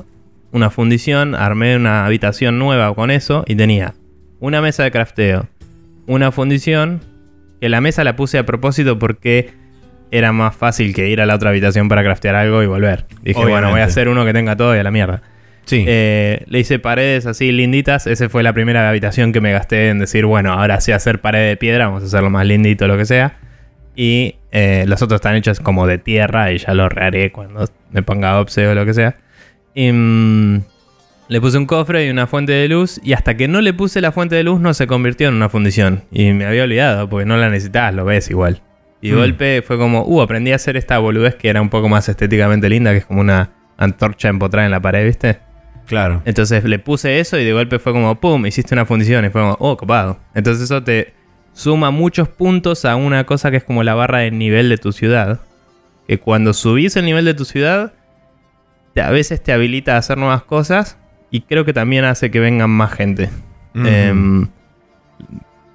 [0.51, 3.93] una fundición, armé una habitación nueva con eso y tenía
[4.39, 5.47] una mesa de crafteo,
[6.07, 6.99] una fundición,
[7.61, 9.51] que la mesa la puse a propósito porque
[10.09, 13.05] era más fácil que ir a la otra habitación para craftear algo y volver.
[13.21, 15.21] Dije, bueno, voy a hacer uno que tenga todo y a la mierda.
[15.65, 15.85] Sí.
[15.87, 18.07] Eh, le hice paredes así linditas.
[18.07, 21.49] Esa fue la primera habitación que me gasté en decir, bueno, ahora sí hacer pared
[21.49, 23.37] de piedra, vamos a hacerlo más lindito, lo que sea.
[23.95, 28.01] Y eh, los otros están hechos como de tierra y ya lo reharé cuando me
[28.03, 29.17] ponga Opse o lo que sea.
[29.75, 30.61] Y mm,
[31.27, 32.99] le puse un cofre y una fuente de luz.
[33.03, 35.49] Y hasta que no le puse la fuente de luz no se convirtió en una
[35.49, 36.03] fundición.
[36.11, 38.61] Y me había olvidado porque no la necesitabas, lo ves igual.
[39.01, 39.19] Y de Mm.
[39.19, 42.69] golpe fue como, uh, aprendí a hacer esta boludez que era un poco más estéticamente
[42.69, 45.39] linda, que es como una antorcha empotrada en la pared, ¿viste?
[45.85, 46.21] Claro.
[46.23, 49.41] Entonces le puse eso y de golpe fue como, pum, hiciste una fundición y fue
[49.41, 50.19] como, oh, copado.
[50.33, 51.13] Entonces eso te
[51.53, 54.91] suma muchos puntos a una cosa que es como la barra de nivel de tu
[54.91, 55.39] ciudad.
[56.07, 57.93] Que cuando subís el nivel de tu ciudad,
[59.01, 60.97] a veces te habilita a hacer nuevas cosas
[61.31, 63.29] y creo que también hace que vengan más gente.
[63.75, 64.47] Em,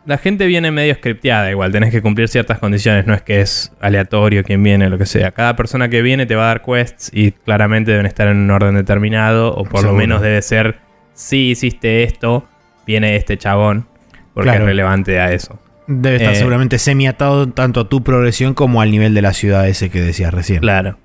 [0.07, 3.73] la gente viene medio scripteada igual, tenés que cumplir ciertas condiciones, no es que es
[3.81, 5.33] aleatorio quien viene lo que sea.
[5.33, 8.51] Cada persona que viene te va a dar quests y claramente deben estar en un
[8.51, 9.93] orden determinado o por Seguro.
[9.93, 10.79] lo menos debe ser,
[11.13, 12.47] si hiciste esto,
[12.87, 13.87] viene este chabón,
[14.35, 14.61] porque Claro.
[14.65, 15.59] es relevante a eso.
[15.89, 19.67] Debe estar Eh, seguramente semi-atado tanto a tu progresión como al nivel de la ciudad
[19.67, 20.61] ese que decías recién.
[20.61, 20.99] Claro.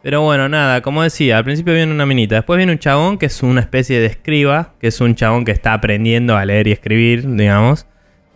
[0.00, 3.26] Pero bueno, nada, como decía, al principio viene una minita, después viene un chabón que
[3.26, 6.72] es una especie de escriba, que es un chabón que está aprendiendo a leer y
[6.72, 7.86] escribir, digamos,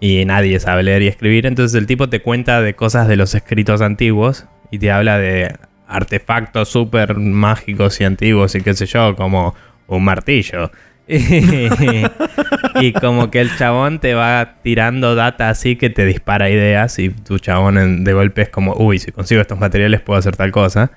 [0.01, 3.37] y nadie sabe leer y escribir, entonces el tipo te cuenta de cosas de los
[3.37, 5.55] escritos antiguos y te habla de
[5.87, 9.55] artefactos súper mágicos y antiguos y qué sé yo, como
[9.87, 10.73] un martillo.
[12.81, 17.11] y como que el chabón te va tirando data así que te dispara ideas y
[17.11, 20.93] tu chabón de golpe es como, uy, si consigo estos materiales puedo hacer tal cosa.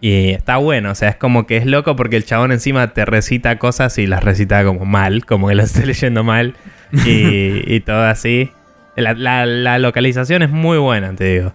[0.00, 3.04] Y está bueno, o sea, es como que es loco porque el chabón encima te
[3.04, 6.54] recita cosas y las recita como mal, como que las esté leyendo mal
[7.04, 8.50] y, y todo así.
[8.96, 11.54] La, localización es muy buena, te digo.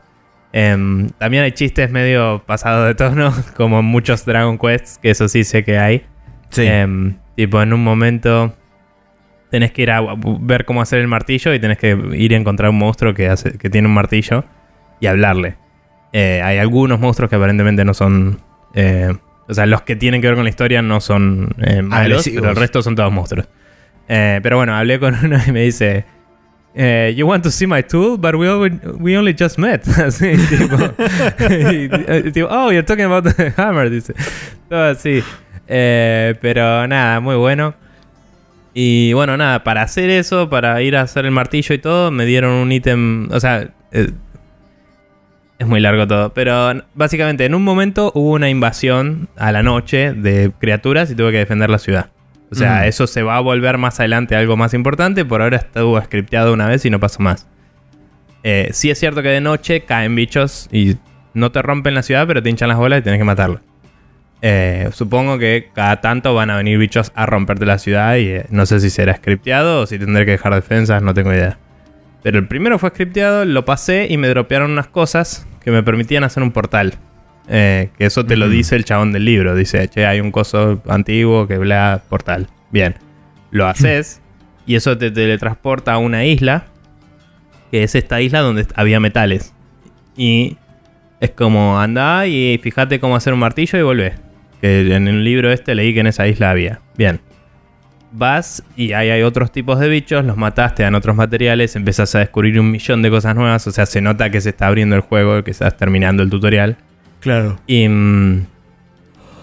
[0.53, 5.43] Em, también hay chistes medio pasados de tono, como muchos Dragon Quests, que eso sí
[5.43, 6.05] sé que hay.
[6.49, 6.63] Sí.
[6.65, 8.53] Em, tipo, en un momento
[9.51, 10.01] tenés que ir a
[10.41, 13.57] ver cómo hacer el martillo y tenés que ir a encontrar un monstruo que, hace,
[13.57, 14.43] que tiene un martillo
[14.99, 15.55] y hablarle.
[16.13, 18.39] Eh, hay algunos monstruos que aparentemente no son...
[18.73, 19.13] eh,
[19.47, 22.49] o sea, los que tienen que ver con la historia no son eh, malos, pero
[22.49, 23.47] el resto son todos monstruos.
[24.07, 26.03] Pero bueno, hablé con uno y me dice...
[26.75, 29.83] eh, you want to see my tool, but we, only- we only just met.
[29.97, 30.77] Así, tipo,
[31.49, 34.13] y, tipo, oh, you're talking about the hammer, dice.
[34.69, 35.23] Todo así.
[35.67, 37.73] Eh, pero nada, muy bueno.
[38.73, 42.25] Y bueno, nada, para hacer eso, para ir a hacer el martillo y todo, me
[42.25, 43.29] dieron un ítem.
[43.31, 44.11] O sea, eh,
[45.59, 46.33] es muy largo todo.
[46.33, 51.31] Pero básicamente, en un momento hubo una invasión a la noche de criaturas y tuve
[51.31, 52.09] que defender la ciudad.
[52.51, 52.83] O sea, Mm.
[52.85, 55.25] eso se va a volver más adelante algo más importante.
[55.25, 57.47] Por ahora estuvo scripteado una vez y no pasó más.
[58.43, 60.95] Eh, sí es cierto que de noche caen bichos y
[61.33, 63.59] no te rompen la ciudad, pero te hinchan las bolas y tienes que matarlos.
[64.41, 68.45] Eh, supongo que cada tanto van a venir bichos a romperte la ciudad y eh,
[68.49, 71.57] no sé si será scripteado o si tendré que dejar defensas, no tengo idea.
[72.23, 76.23] Pero el primero fue scripteado, lo pasé y me dropearon unas cosas que me permitían
[76.23, 76.95] hacer un portal.
[77.49, 79.55] Eh, que eso te lo dice el chabón del libro.
[79.55, 82.47] Dice, che, hay un coso antiguo que bla, portal.
[82.71, 82.95] Bien.
[83.51, 84.21] Lo haces
[84.65, 86.65] y eso te teletransporta a una isla.
[87.71, 89.53] Que es esta isla donde había metales.
[90.15, 90.57] Y
[91.19, 94.26] es como anda y fíjate cómo hacer un martillo y volvé.
[94.61, 96.79] Que en el libro este leí que en esa isla había.
[96.97, 97.19] Bien.
[98.11, 102.15] Vas y ahí hay otros tipos de bichos, los matas, te dan otros materiales, empezás
[102.15, 103.67] a descubrir un millón de cosas nuevas.
[103.67, 106.77] O sea, se nota que se está abriendo el juego, que estás terminando el tutorial.
[107.19, 107.59] Claro.
[107.67, 108.45] Y, mm,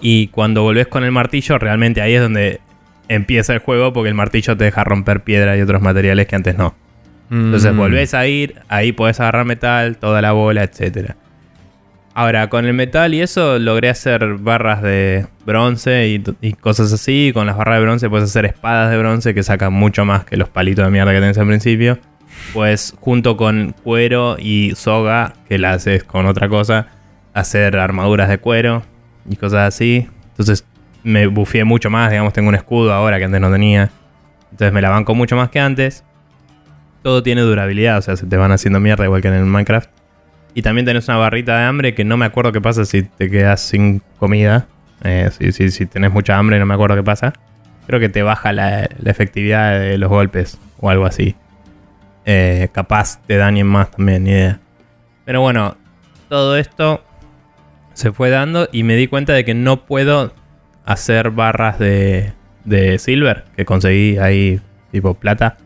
[0.01, 2.59] y cuando volvés con el martillo, realmente ahí es donde
[3.07, 6.57] empieza el juego porque el martillo te deja romper piedra y otros materiales que antes
[6.57, 6.75] no.
[7.31, 7.77] Entonces Mm.
[7.77, 11.15] volvés a ir, ahí podés agarrar metal, toda la bola, etc.
[12.17, 16.07] Ahora, con el metal y eso logré hacer barras de bronce
[16.41, 17.31] y, cosas así.
[17.33, 20.37] Con las barras de bronce puedes hacer espadas de bronce que sacan mucho más que
[20.37, 21.99] los palitos de mierda que tenés al principio.
[22.53, 26.87] Pues junto con cuero y soga, que la haces con otra cosa,
[27.33, 28.83] hacer armaduras de cuero
[29.29, 30.07] y cosas así.
[30.29, 30.65] Entonces
[31.03, 33.91] me bufié mucho más, digamos, tengo un escudo ahora que antes no tenía.
[34.51, 36.05] Entonces me la banco mucho más que antes.
[37.03, 39.94] Todo tiene durabilidad, o sea, se te van haciendo mierda igual que en el Minecraft.
[40.55, 43.29] Y también tenés una barrita de hambre que no me acuerdo qué pasa si te
[43.29, 44.67] quedas sin comida.
[45.03, 47.33] Eh, si, si, si tenés mucha hambre, no me acuerdo qué pasa.
[47.85, 51.35] Creo que te baja la, la efectividad de los golpes o algo así.
[52.25, 54.59] Eh, capaz te dañen más también, ni idea.
[55.25, 55.75] Pero bueno,
[56.29, 57.03] todo esto
[57.93, 60.33] se fue dando y me di cuenta de que no puedo
[60.85, 65.57] hacer barras de, de silver que conseguí ahí tipo plata.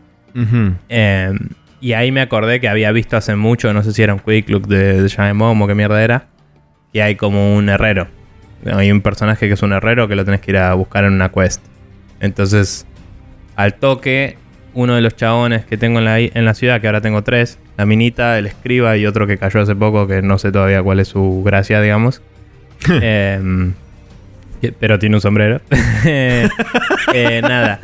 [0.89, 1.33] Eh,
[1.81, 4.49] y ahí me acordé que había visto hace mucho, no sé si era un Quick
[4.49, 6.27] Look de, de Giant o qué mierda era,
[6.93, 8.07] que hay como un herrero.
[8.65, 11.13] Hay un personaje que es un herrero que lo tenés que ir a buscar en
[11.13, 11.61] una quest.
[12.19, 12.85] Entonces,
[13.55, 14.37] al toque,
[14.73, 17.57] uno de los chabones que tengo en la, en la ciudad, que ahora tengo tres,
[17.77, 20.99] la minita, el escriba y otro que cayó hace poco, que no sé todavía cuál
[20.99, 22.21] es su gracia, digamos.
[23.01, 23.73] Em,
[24.79, 25.61] pero tiene un sombrero.
[27.11, 27.79] Eh, nada.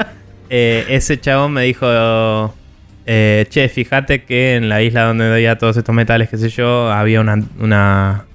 [0.50, 2.54] Eh, ese chabón me dijo,
[3.06, 6.92] eh, che, fíjate que en la isla donde veía todos estos metales, qué sé yo,
[6.92, 8.26] había una, una,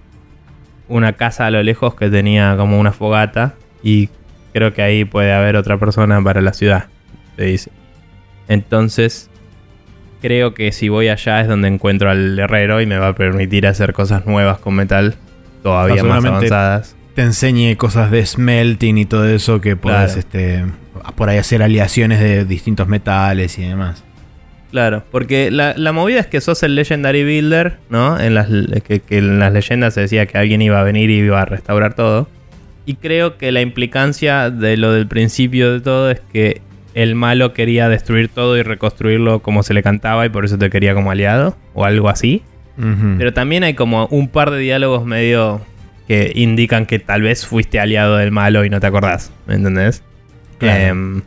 [0.88, 4.10] una casa a lo lejos que tenía como una fogata y
[4.52, 6.86] creo que ahí puede haber otra persona para la ciudad,
[7.36, 7.70] te dice.
[8.48, 9.28] Entonces,
[10.20, 13.66] creo que si voy allá es donde encuentro al herrero y me va a permitir
[13.66, 15.16] hacer cosas nuevas con metal
[15.62, 16.96] todavía más avanzadas.
[17.14, 20.64] Te enseñe cosas de smelting y todo eso que puedes este,
[21.16, 24.04] por ahí hacer aleaciones de distintos metales y demás.
[24.70, 28.20] Claro, porque la, movida es que sos el Legendary Builder, ¿no?
[28.20, 28.48] En las,
[28.82, 31.94] que, en las leyendas se decía que alguien iba a venir y iba a restaurar
[31.94, 32.28] todo.
[32.86, 36.60] Y creo que la implicancia de lo del principio de todo es que
[36.94, 40.70] el malo quería destruir todo y reconstruirlo como se le cantaba y por eso te
[40.70, 42.42] quería como aliado o algo así.
[43.18, 45.60] Pero también hay como un par de diálogos medio
[46.08, 50.02] que indican que tal vez fuiste aliado del malo y no te acordás, ¿me entendés?
[50.60, 51.22] Em, eh,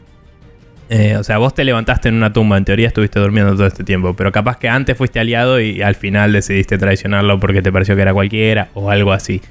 [0.89, 4.15] o sea, vos te levantaste en una tumba, en teoría estuviste durmiendo todo este tiempo,
[4.15, 8.01] pero capaz que antes fuiste aliado y al final decidiste traicionarlo porque te pareció que
[8.03, 9.41] era cualquiera o algo así.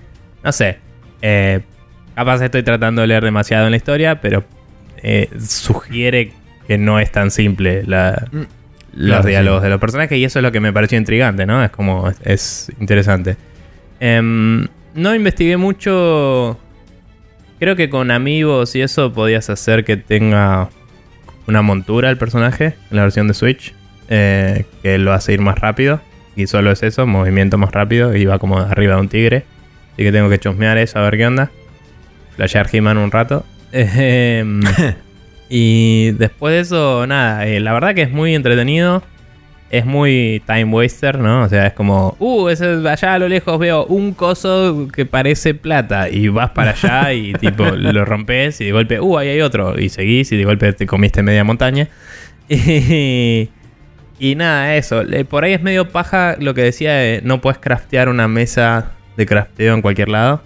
[0.45, 0.79] No sé.
[1.21, 1.61] Eh,
[2.15, 4.45] capaz estoy tratando de leer demasiado en la historia, pero
[5.03, 6.33] eh, sugiere
[6.67, 8.43] que no es tan simple mm,
[8.95, 11.63] los diálogos de los personajes y eso es lo que me pareció intrigante, ¿no?
[11.65, 13.37] Es como, es, interesante.
[14.01, 16.59] Em, no investigué mucho.
[17.59, 20.69] Creo que con amigos y eso podías hacer que tenga
[21.47, 23.75] una montura el personaje en la versión de Switch,
[24.09, 26.01] eh, que lo hace ir más rápido.
[26.35, 29.45] Y solo es eso, movimiento más rápido y va como arriba de un tigre.
[29.93, 31.51] Así que tengo que chusmear eso a ver qué onda.
[32.37, 33.45] Flashear He-Man un rato.
[35.55, 39.03] Y después de eso, nada, eh, la verdad que es muy entretenido.
[39.73, 41.45] Es muy time waster, ¿no?
[41.45, 46.11] O sea, es como, uh, allá a lo lejos veo un coso que parece plata.
[46.11, 49.81] Y vas para allá y tipo lo rompes y de golpe, uh, ahí hay otro.
[49.81, 51.89] Y seguís y de golpe te comiste media montaña.
[52.49, 53.49] Y,
[54.19, 55.03] y nada, eso.
[55.31, 59.25] Por ahí es medio paja lo que decía de no puedes craftear una mesa de
[59.25, 60.43] crafteo en cualquier lado.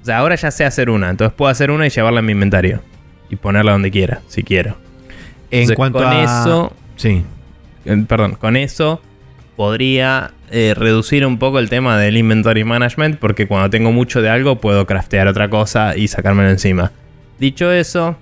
[0.00, 2.32] O sea, ahora ya sé hacer una, entonces puedo hacer una y llevarla en mi
[2.32, 2.82] inventario.
[3.30, 4.76] Y ponerla donde quiera, si quiero.
[5.50, 6.22] En cuanto con a...
[6.22, 6.72] eso.
[6.96, 7.24] Sí.
[8.06, 9.00] Perdón, con eso
[9.56, 13.18] podría eh, reducir un poco el tema del inventory management.
[13.18, 16.92] Porque cuando tengo mucho de algo, puedo craftear otra cosa y sacármelo encima.
[17.38, 18.16] Dicho eso,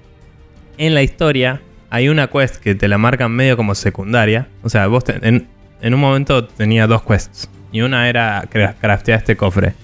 [0.79, 4.48] en la historia hay una quest que te la marcan medio como secundaria.
[4.62, 5.46] O sea, vos en,
[5.81, 7.50] en, un momento tenía dos quests.
[7.72, 8.44] Y una era
[8.81, 9.74] craftear este cofre.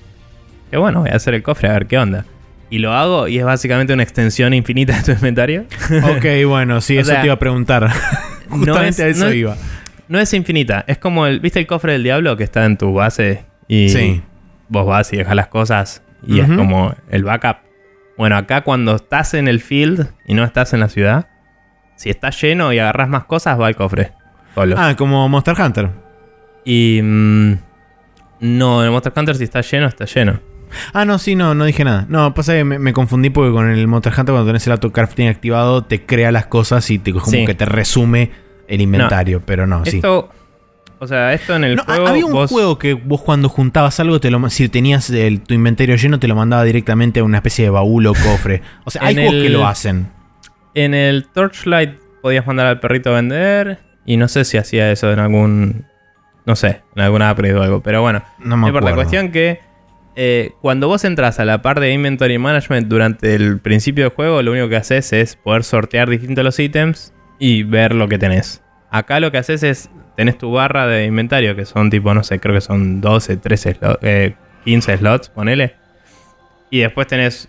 [0.71, 2.25] Que bueno, voy a hacer el cofre a ver qué onda.
[2.73, 5.67] Y lo hago y es básicamente una extensión infinita de tu inventario.
[6.17, 7.91] Ok, bueno, sí, eso te iba a preguntar.
[8.49, 9.59] Justamente a eso iba.
[10.09, 11.41] No es infinita, es como el.
[11.41, 13.45] ¿Viste el cofre del diablo que está en tu base?
[13.69, 14.23] Y sí.
[14.69, 17.59] vos vas y dejas las cosas y es como el backup.
[18.17, 21.29] Bueno, acá cuando estás en el field y no estás en la ciudad,
[21.97, 24.13] si está lleno y agarras más cosas, va al cofre.
[24.57, 25.91] Ah, como Monster Hunter.
[26.65, 27.01] Y.
[27.03, 27.59] Mm,
[28.41, 30.52] no, en el Monster Hunter si está lleno, está lleno.
[30.93, 32.07] Ah, no, sí, no, no dije nada.
[32.09, 35.85] No, pasa que me, confundí porque con el Monster Hunter cuando tenés el auto-crafting activado
[35.85, 38.31] te crea las cosas y te, como que te resume
[38.69, 40.31] el inventario, pero no, esto,
[40.99, 42.07] O sea, esto en el juego.
[42.07, 45.97] Había un juego que vos cuando juntabas algo, te lo, si tenías el, tu inventario
[45.97, 48.63] lleno, te lo mandaba directamente a una especie de baúl o cofre.
[48.85, 50.09] O sea, hay juegos que lo hacen.
[50.75, 53.81] En el Torchlight podías mandar al perrito a vender.
[54.05, 55.87] Y no sé si hacía eso en algún.
[56.45, 57.83] No sé, en alguna upgrade o algo.
[57.83, 58.89] Pero bueno, no me acuerdo.
[58.89, 59.61] La cuestión que
[60.15, 64.43] eh, cuando vos entras a la parte de Inventory Management durante el principio del juego,
[64.43, 68.63] lo único que haces es poder sortear distintos los ítems y ver lo que tenés.
[68.91, 72.39] Acá lo que haces es, tenés tu barra de inventario, que son tipo, no sé,
[72.41, 75.77] creo que son 12, 13, 15 slots, ponele.
[76.71, 77.49] Y después tenés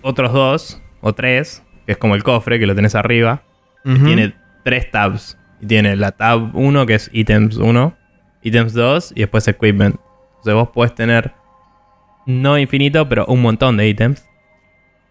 [0.00, 3.42] otros dos o tres, que es como el cofre, que lo tenés arriba.
[3.82, 4.34] tiene
[4.64, 5.38] tres tabs.
[5.60, 7.96] Y tiene la tab 1, que es Items 1,
[8.42, 9.96] Items 2 y después Equipment.
[10.38, 11.32] Entonces vos podés tener
[12.26, 14.28] no infinito, pero un montón de ítems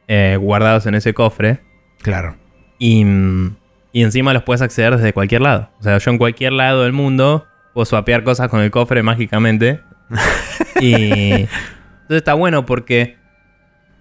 [0.07, 1.59] eh, guardados en ese cofre.
[2.01, 2.37] Claro.
[2.77, 3.03] Y,
[3.93, 5.69] y, encima los puedes acceder desde cualquier lado.
[5.79, 9.79] O sea, yo en cualquier lado del mundo puedo swapear cosas con el cofre mágicamente.
[10.81, 11.47] y entonces
[12.09, 13.17] está bueno porque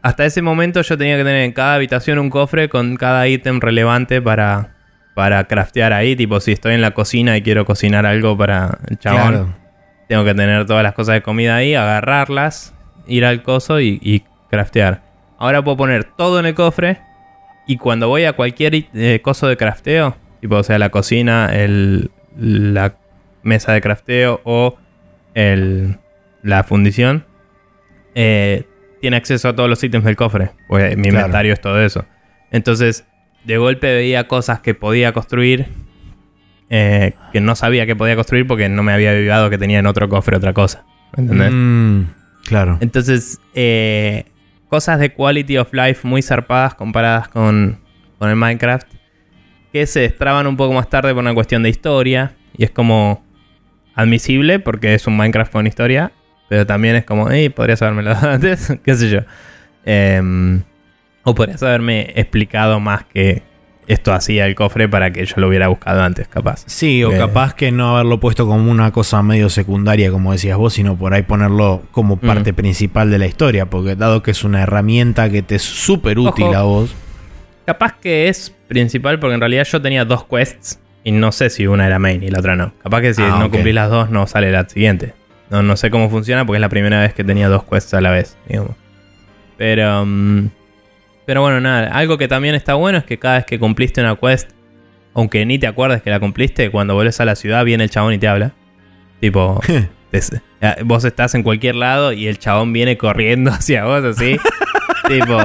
[0.03, 3.61] hasta ese momento yo tenía que tener en cada habitación un cofre con cada ítem
[3.61, 4.75] relevante para,
[5.15, 6.17] para craftear ahí.
[6.17, 9.55] Tipo, si estoy en la cocina y quiero cocinar algo para el chabón,
[10.09, 12.74] tengo que tener todas las cosas de comida ahí, agarrarlas
[13.07, 15.03] ir al coso y, craftear.
[15.39, 17.01] Ahora puedo poner todo en el cofre
[17.67, 22.11] y cuando voy a cualquier eh, coso de crafteo, tipo, o sea, la cocina, el,
[22.39, 22.95] la
[23.43, 24.77] mesa de crafteo o
[25.35, 25.99] el,
[26.43, 27.25] la fundición,
[28.15, 28.65] eh,
[29.01, 30.51] tiene acceso a todos los ítems del cofre.
[30.69, 31.19] Pues mi Claro.
[31.19, 32.05] inventario es todo eso.
[32.53, 33.05] Entonces,
[33.45, 35.67] de golpe veía cosas que podía construir.
[36.71, 39.87] eh, que no sabía que podía construir porque no me había avivado que tenía en
[39.87, 40.85] otro cofre otra cosa.
[41.17, 41.51] ¿Entendés?
[41.53, 42.03] Mm,
[42.45, 42.79] claro.
[42.81, 44.25] Entonces, eh,
[44.69, 47.79] cosas de quality of life muy zarpadas comparadas con,
[48.19, 48.87] con el Minecraft,
[49.73, 53.25] que se destraban un poco más tarde por una cuestión de historia, y es como
[53.95, 56.13] admisible porque es un Minecraft con historia,
[56.49, 59.21] pero también es como, hey, podrías haberme dado antes, qué sé yo.
[59.85, 60.63] Em,
[61.23, 63.43] o podrías haberme explicado más que
[63.87, 66.65] esto hacía el cofre para que yo lo hubiera buscado antes, capaz.
[66.67, 67.19] Sí, o Eh.
[67.19, 71.13] capaz que no haberlo puesto como una cosa medio secundaria, como decías vos, sino por
[71.15, 75.43] ahí ponerlo como parte principal de la historia, porque dado que es una herramienta que
[75.43, 76.57] te es súper útil Ojo.
[76.57, 76.95] a vos.
[77.67, 81.67] Capaz que es principal porque en realidad yo tenía dos quests y no sé si
[81.67, 82.73] una era main y la otra no.
[82.83, 83.53] Capaz que si Ah, no ok.
[83.53, 85.15] cumplís las dos no sale la siguiente.
[85.51, 88.01] No, no sé cómo funciona porque es la primera vez que tenía dos quests a
[88.01, 88.73] la vez, digamos.
[89.57, 90.49] Pero, mm,
[91.27, 91.89] pero bueno, nada.
[91.89, 94.51] Algo que también está bueno es que cada vez que cumpliste una quest,
[95.15, 98.15] aunque ni te acuerdes que la cumpliste, cuando vuelves a la ciudad viene el chabón
[98.15, 98.53] y te habla.
[99.21, 99.61] Tipo,
[100.85, 104.37] vos estás en cualquier lado y el chabón viene corriendo hacia vos así.
[105.09, 105.39] tipo,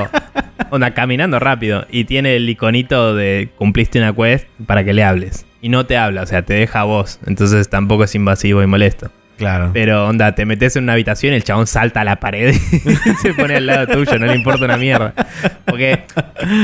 [0.72, 1.86] onda, caminando rápido.
[1.90, 5.46] Y tiene el iconito de cumpliste una quest para que le hables.
[5.62, 7.20] Y no te habla, o sea, te deja a vos.
[7.26, 9.12] Entonces tampoco es invasivo y molesto.
[9.40, 9.72] Claro.
[9.74, 12.90] Pero onda, te metes en una habitación y el chabón salta a la pared y
[13.22, 15.14] se pone al lado tuyo, no le importa una mierda.
[15.66, 16.02] Porque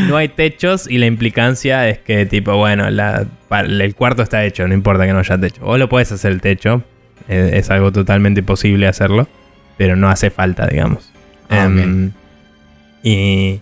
[0.08, 4.68] no hay techos y la implicancia es que, tipo, bueno, la- el cuarto está hecho,
[4.68, 5.62] no importa que no haya techo.
[5.66, 6.84] O lo puedes hacer el techo,
[7.30, 9.28] eh, es algo totalmente posible hacerlo,
[9.78, 11.12] pero no hace falta, digamos.
[11.50, 12.12] Ah, Em,
[13.04, 13.60] y,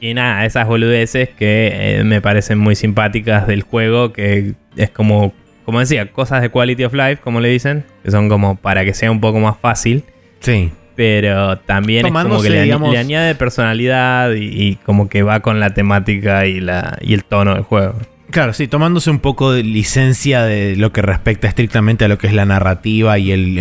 [0.00, 5.34] y nada, esas boludeces que eh, me parecen muy simpáticas del juego, que es como,
[5.72, 8.92] como decía, cosas de quality of life, como le dicen, que son como para que
[8.92, 10.04] sea un poco más fácil,
[10.40, 10.70] Sí.
[10.96, 15.40] pero también es como que le, digamos- le añade personalidad y, y como que va
[15.40, 17.94] con la temática y, la, y el tono del juego.
[18.30, 22.26] Claro, sí, tomándose un poco de licencia de lo que respecta estrictamente a lo que
[22.26, 23.56] es la narrativa y el,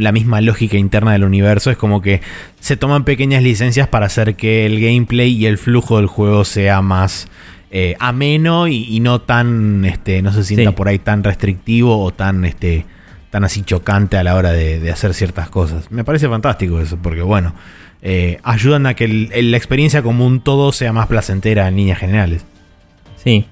[0.00, 2.20] la misma lógica interna del universo, es como que
[2.60, 6.80] se toman pequeñas licencias para hacer que el gameplay y el flujo del juego sea
[6.80, 7.28] más
[7.76, 10.76] eh, ameno y, y no tan, este, no se sienta Sí.
[10.76, 12.86] por ahí tan restrictivo o tan, este,
[13.30, 15.90] tan así chocante a la hora de, de hacer ciertas cosas.
[15.90, 17.52] Me parece fantástico eso, porque bueno,
[18.00, 21.74] eh, ayudan a que el- el- la experiencia como un todo sea más placentera en
[21.76, 22.44] líneas generales.
[23.16, 23.46] Sí.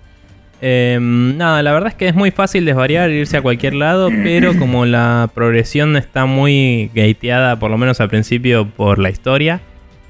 [0.60, 4.10] Em, nada, la verdad es que es muy fácil desvariar e irse a cualquier lado,
[4.22, 9.60] pero como la progresión está muy gateada, por lo menos al principio, por la historia,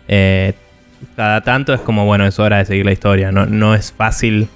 [0.09, 0.53] eh,
[1.17, 3.33] cada tanto es como, bueno, es hora de seguir la historia.
[3.33, 4.49] No, no es fácil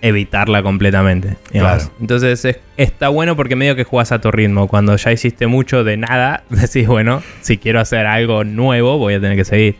[0.00, 1.36] evitarla completamente.
[1.50, 1.84] Claro.
[2.00, 4.66] Entonces es- está bueno porque medio que jugás a tu ritmo.
[4.66, 9.20] Cuando ya hiciste mucho de nada, decís, bueno, si quiero hacer algo nuevo, voy a
[9.20, 9.76] tener que seguir.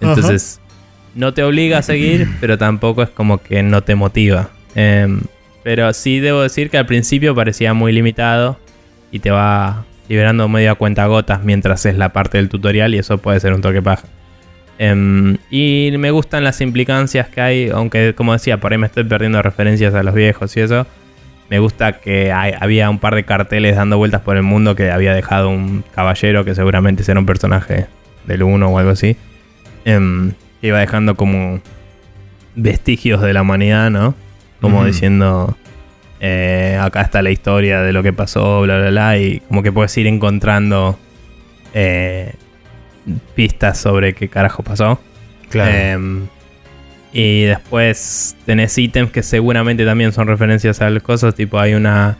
[0.00, 0.60] Entonces,
[1.14, 4.48] no te obliga a seguir, pero tampoco es como que no te motiva.
[4.74, 5.20] Em,
[5.62, 8.58] pero sí debo decir que al principio parecía muy limitado
[9.12, 13.18] y te va liberando medio a cuentagotas mientras es la parte del tutorial y eso
[13.18, 14.04] puede ser un toque paja.
[14.82, 19.04] Em, y me gustan las implicancias que hay, aunque como decía, por ahí me estoy
[19.04, 20.86] perdiendo referencias a los viejos y eso.
[21.50, 24.90] Me gusta que hay- había un par de carteles dando vueltas por el mundo que
[24.90, 27.88] había dejado un caballero que seguramente será un personaje
[28.24, 29.16] del 1 o algo así.
[29.84, 31.60] Em, que iba dejando como
[32.54, 34.14] vestigios de la humanidad, ¿no?
[34.62, 35.56] Como diciendo,
[36.20, 39.72] eh, acá está la historia de lo que pasó, bla, bla, bla, y como que
[39.72, 40.98] puedes ir encontrando
[41.74, 42.32] eh,
[43.34, 45.00] pistas sobre qué carajo pasó.
[45.48, 45.76] Claro.
[45.76, 46.26] Em,
[47.12, 51.34] y después tenés ítems que seguramente también son referencias a las cosas.
[51.34, 52.16] Tipo, hay una.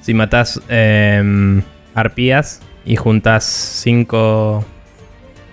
[0.00, 1.62] Si matás em,
[1.94, 4.64] arpías y juntas cinco.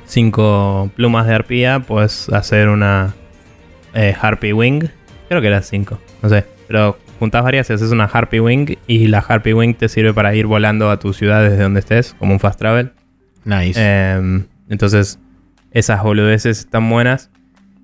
[0.07, 3.15] Cinco plumas de arpía, puedes hacer una
[3.95, 4.83] eh, Harpy Wing.
[5.27, 6.45] Creo que era cinco, no sé.
[6.67, 8.77] Pero juntás varias y haces una Harpy Wing.
[8.85, 12.15] Y la Harpy Wing te sirve para ir volando a tu ciudad desde donde estés,
[12.19, 12.91] como un fast travel.
[13.45, 13.79] Nice.
[13.79, 15.19] Em, entonces,
[15.71, 17.29] esas boludeces están buenas.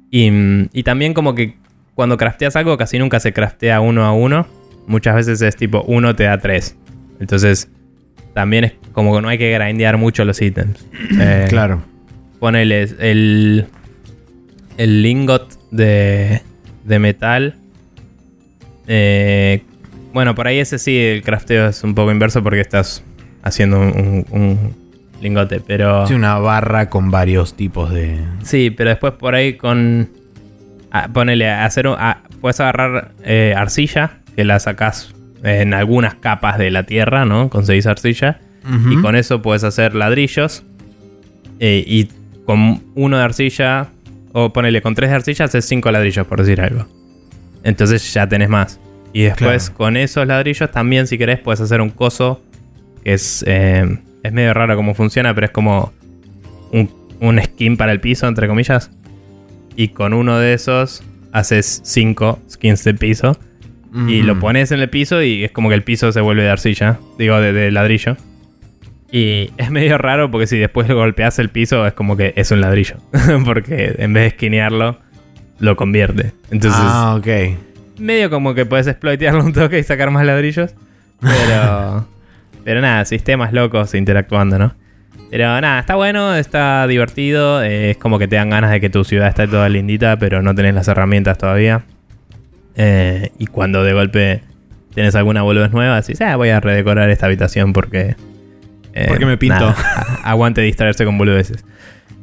[0.09, 1.55] Y, mm, y también como que
[1.95, 4.47] cuando crafteas algo casi nunca se craftea uno a uno.
[4.87, 6.75] Muchas veces es tipo uno te da tres.
[7.19, 7.69] Entonces,
[8.33, 10.85] también es como que no hay que grindear mucho los ítems.
[11.19, 11.83] Eh, claro.
[12.39, 13.67] Ponele el,
[14.77, 16.41] el lingot de,
[16.85, 17.55] de metal.
[18.87, 19.61] Eh,
[20.13, 23.03] bueno, por ahí ese sí, el crafteo es un poco inverso porque estás
[23.43, 24.80] haciendo un
[25.21, 25.59] lingote.
[25.65, 28.19] Pero Sí, una barra con varios tipos de.
[28.43, 30.09] sí, pero después por ahí con...
[30.91, 31.97] ah, ponele, hacer un-
[32.41, 35.13] puedes agarrar eh, arcilla, que la sacás
[35.43, 37.49] en algunas capas de la tierra, ¿no?
[37.49, 38.39] Conseguís arcilla.
[38.91, 40.63] Y con eso puedes hacer ladrillos.
[41.59, 42.09] eh, y
[42.45, 43.87] con uno de arcilla,
[44.33, 46.85] o ponele con tres de arcilla, haces cinco ladrillos, por decir algo.
[47.63, 48.79] Entonces ya tenés más.
[49.13, 49.77] Y después Claro.
[49.77, 52.41] con esos ladrillos también, si querés, puedes hacer un coso
[53.03, 55.91] que es, eh, es medio raro cómo funciona, pero es como
[56.71, 58.91] un, un skin para el piso, entre comillas.
[59.75, 63.37] Y con uno de esos haces cinco skins de piso.
[64.07, 64.25] Y Mm.
[64.25, 66.97] lo pones en el piso y es como que el piso se vuelve de arcilla.
[67.17, 68.15] Digo, de, de ladrillo.
[69.11, 72.61] Y es medio raro porque si después golpeas el piso es como que es un
[72.61, 72.95] ladrillo.
[73.45, 74.97] porque en vez de esquinearlo,
[75.59, 76.31] lo convierte.
[76.51, 77.27] Entonces, ah, ok.
[77.99, 80.73] medio como que puedes exploitearlo un toque y sacar más ladrillos.
[81.19, 82.07] Pero.
[82.63, 84.75] pero nada, sistemas locos interactuando, ¿no?
[85.29, 87.63] Pero nada, está bueno, está divertido.
[87.63, 90.41] eh, es como que te dan ganas de que tu ciudad esté toda lindita, pero
[90.41, 91.83] no tenés las herramientas todavía.
[92.75, 94.41] Eh, y cuando de golpe
[94.93, 98.15] tenés alguna boludez nueva, decís, ah, voy a redecorar esta habitación porque.
[98.93, 99.59] eh, Porque me pinto.
[99.59, 99.75] nada,
[100.23, 101.63] aguante distraerse con boludeces.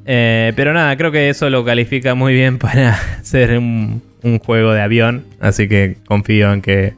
[0.05, 4.81] Pero nada, creo que eso lo califica muy bien para ser un, un juego de
[4.83, 5.25] avión.
[5.41, 6.95] Así que confío en que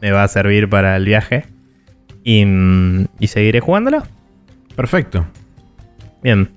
[0.00, 1.44] me va a servir para el viaje.
[2.24, 2.44] Y,
[3.18, 4.02] y seguiré jugándolo.
[4.76, 5.26] Perfecto.
[6.22, 6.48] Bien.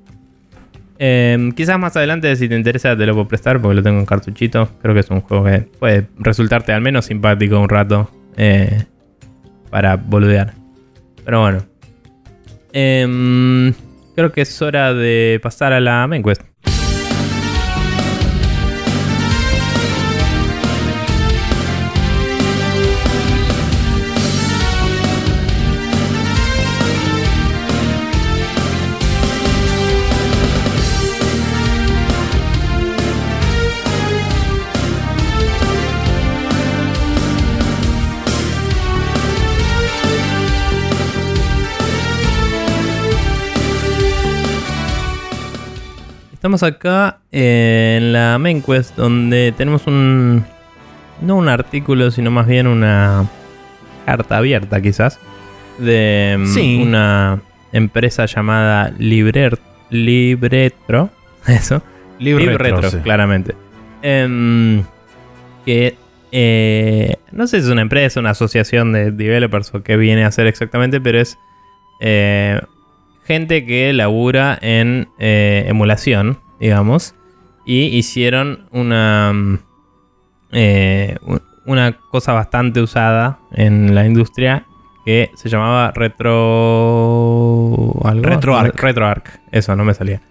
[0.98, 4.06] Em, quizás más adelante, si te interesa, te lo puedo prestar porque lo tengo en
[4.06, 4.70] cartuchito.
[4.82, 8.86] Creo que es un juego que puede resultarte al menos simpático un rato eh,
[9.70, 10.54] para boludear.
[11.26, 11.66] Pero bueno.
[12.72, 13.74] Em,
[14.16, 16.42] creo que es hora de pasar a la main quest.
[46.46, 50.46] Estamos acá eh, en la main quest donde tenemos un...
[51.20, 53.28] No un artículo, sino más bien una
[54.06, 55.20] carta abierta quizás.
[55.80, 56.84] De mm, Sí.
[56.84, 57.42] una
[57.72, 59.58] empresa llamada Librer,
[59.90, 61.10] Libretro.
[61.48, 61.82] Eso.
[62.20, 62.98] Libre Libretro, retro, sí.
[63.00, 63.56] claramente.
[64.04, 64.84] Em,
[65.66, 65.98] que
[66.32, 70.28] eh, no sé si es una empresa, una asociación de developers o qué viene a
[70.28, 71.40] hacer exactamente, pero es
[72.02, 72.62] eh,
[73.26, 77.16] gente que labura en eh, emulación, digamos,
[77.66, 79.60] y hicieron una mm,
[80.52, 81.18] eh,
[81.66, 84.66] una cosa bastante usada en la industria
[85.04, 86.34] que se llamaba retro
[88.04, 88.76] algo RetroArch.
[88.76, 90.22] RetroArch, eso no me salía.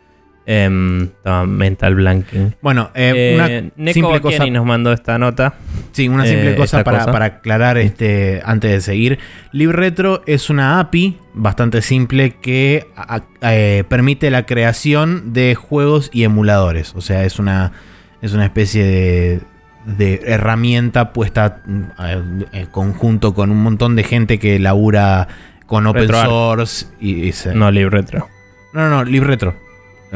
[0.47, 1.09] Em,
[1.47, 2.55] mental blanking.
[2.61, 4.45] Bueno, eh, Eh, una simple cosa.
[4.47, 5.55] Nos mandó esta nota.
[5.93, 7.13] Sí, una simple eh, cosa para, cosa.
[7.13, 9.19] para aclarar este, antes de seguir.
[9.53, 16.25] LibRetro es una API bastante simple que a- eh, permite la creación de juegos y
[16.25, 16.93] emuladores.
[16.95, 17.73] O sea, es una,
[18.21, 19.41] es una especie de,
[19.87, 21.63] de herramienta puesta
[22.01, 22.23] eh,
[22.53, 25.27] en conjunto con un montón de gente que labura
[25.67, 26.87] con open source.
[27.01, 28.29] Y, y se- No, LibRetro.
[28.75, 29.64] no, no, no, LibRetro.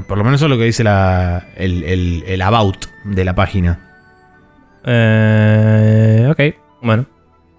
[0.07, 3.35] Por lo menos eso es lo que dice la, el, el- el about de la
[3.35, 3.79] página.
[4.85, 6.41] Eh, ok,
[6.83, 7.07] bueno.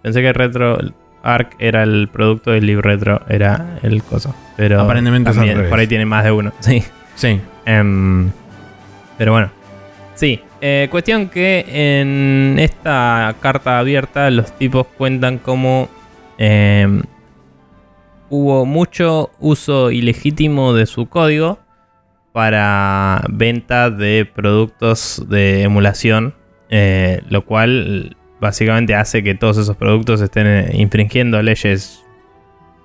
[0.02, 0.78] Pensé que Retro
[1.24, 4.34] Arc era el producto y LibRetro era el coso.
[4.56, 5.70] Pero Aparentemente es también, revés.
[5.70, 6.54] por ahí tiene más de uno.
[6.62, 6.84] Sí.
[7.16, 7.42] Sí.
[7.66, 8.32] Em,
[9.18, 9.52] pero bueno.
[10.16, 10.40] Sí.
[10.62, 11.66] eh, cuestión que
[12.02, 15.90] en esta carta abierta los tipos cuentan como
[16.38, 17.02] em,
[18.30, 21.60] hubo mucho uso ilegítimo de su código
[22.32, 26.34] para venta de productos de emulación,
[26.70, 32.04] eh, lo cual básicamente hace que todos esos productos estén eh, infringiendo leyes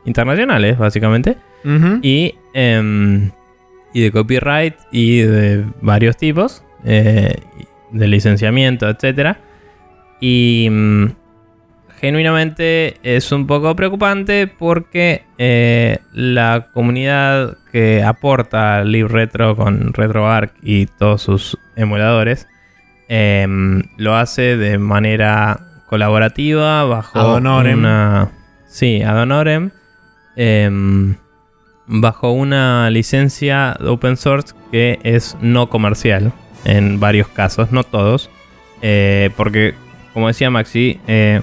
[0.05, 1.37] internacionales, básicamente
[2.03, 3.31] y, em,
[3.95, 7.37] y de copyright y de varios tipos, eh,
[7.91, 9.37] de licenciamiento, etc.
[10.21, 11.07] Y mm,
[12.05, 20.85] genuinamente es un poco preocupante porque eh, la comunidad que aporta LibRetro con RetroArch y
[20.85, 22.47] todos sus emuladores
[23.09, 27.79] em, lo hace de manera colaborativa bajo Ad honorem.
[27.79, 28.31] una
[28.67, 29.71] sí ad honorem
[30.37, 31.17] em,
[31.87, 36.33] bajo una licencia de open source que es no comercial
[36.67, 38.29] en varios casos, no todos,
[38.83, 39.75] eh, porque
[40.13, 41.41] como decía Maxi, eh,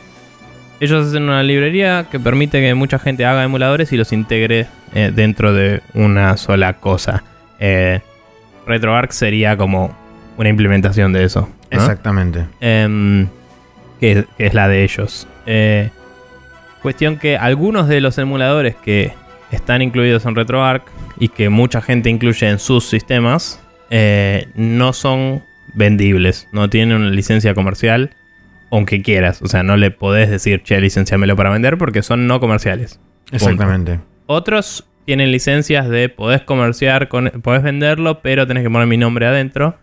[0.82, 4.65] ellos hacen una librería que permite que mucha gente haga emuladores y los integre
[4.95, 7.23] eh, dentro de una sola cosa.
[7.59, 8.01] Eh,
[8.65, 9.95] RetroArch sería como
[10.38, 11.41] una implementación de eso.
[11.71, 11.77] ¿no?
[11.77, 12.45] Exactamente.
[12.59, 13.27] Em,
[13.99, 15.27] que, que es la de ellos.
[15.45, 15.91] Eh,
[16.82, 19.13] cuestión que algunos de los emuladores que
[19.51, 20.84] están incluidos en RetroArch
[21.19, 23.61] y que mucha gente incluye en sus sistemas,
[23.91, 28.15] eh, no son vendibles, no tienen una licencia comercial,
[28.72, 29.41] aunque quieras.
[29.41, 32.99] O sea, no le podés decir, che, licenciamelo para vender porque son no comerciales.
[33.32, 33.99] Exactamente.
[34.26, 39.26] Otros tienen licencias de podés comerciar, con, podés venderlo, pero tenés que poner mi nombre
[39.26, 39.78] adentro.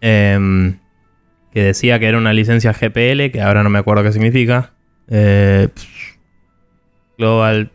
[0.00, 0.78] Em,
[1.52, 4.72] que decía que era una licencia GPL, que ahora no me acuerdo qué significa.
[5.08, 5.68] Eh,
[7.18, 7.70] Global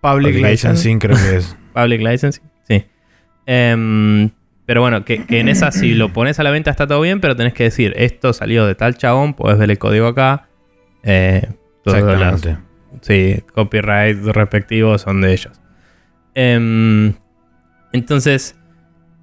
[0.00, 1.56] Public Licensing creo que es.
[1.74, 2.84] Public Licensing, sí.
[3.46, 4.30] Em,
[4.70, 7.34] pero bueno, que, en esa si lo pones a la venta está todo bien, pero
[7.34, 10.48] tenés que decir, esto salió de tal chabón, podés ver el código acá.
[11.02, 11.44] Eh,
[11.84, 12.56] Exactamente.
[13.00, 15.60] sí, copyright respectivos son de ellos.
[16.36, 17.14] Em,
[17.92, 18.54] entonces,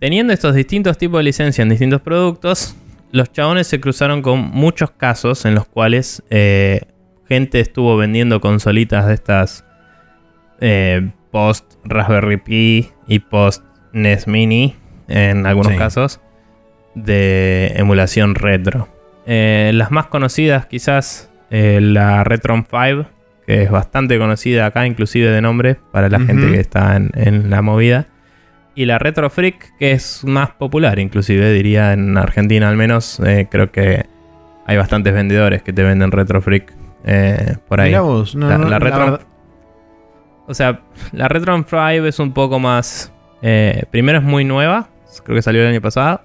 [0.01, 2.75] teniendo estos distintos tipos de licencia en distintos productos,
[3.13, 6.81] los chabones se cruzaron con muchos casos en los cuales eh,
[7.25, 9.63] gente estuvo vendiendo consolitas de estas
[10.59, 14.75] eh, post Raspberry Pi y post NES Mini,
[15.07, 16.19] en algunos casos,
[16.95, 18.87] de emulación retro.
[19.25, 23.05] Eh, las más conocidas quizás la Retron 5,
[23.45, 27.61] que es bastante conocida acá, inclusive de nombre, para la gente que está en, la
[27.61, 28.07] movida.
[28.75, 33.19] Y la Retro Freak, que es más popular, inclusive diría en Argentina al menos.
[33.25, 34.05] Eh, creo que
[34.67, 36.73] hay bastantes vendedores que te venden Retro Freak
[37.05, 37.91] eh, por ahí.
[37.91, 38.25] la, o
[40.53, 40.81] sea,
[41.13, 43.13] la Retro 5 es un poco más.
[43.41, 44.89] Eh, primero es muy nueva,
[45.23, 46.21] creo que salió el año pasado.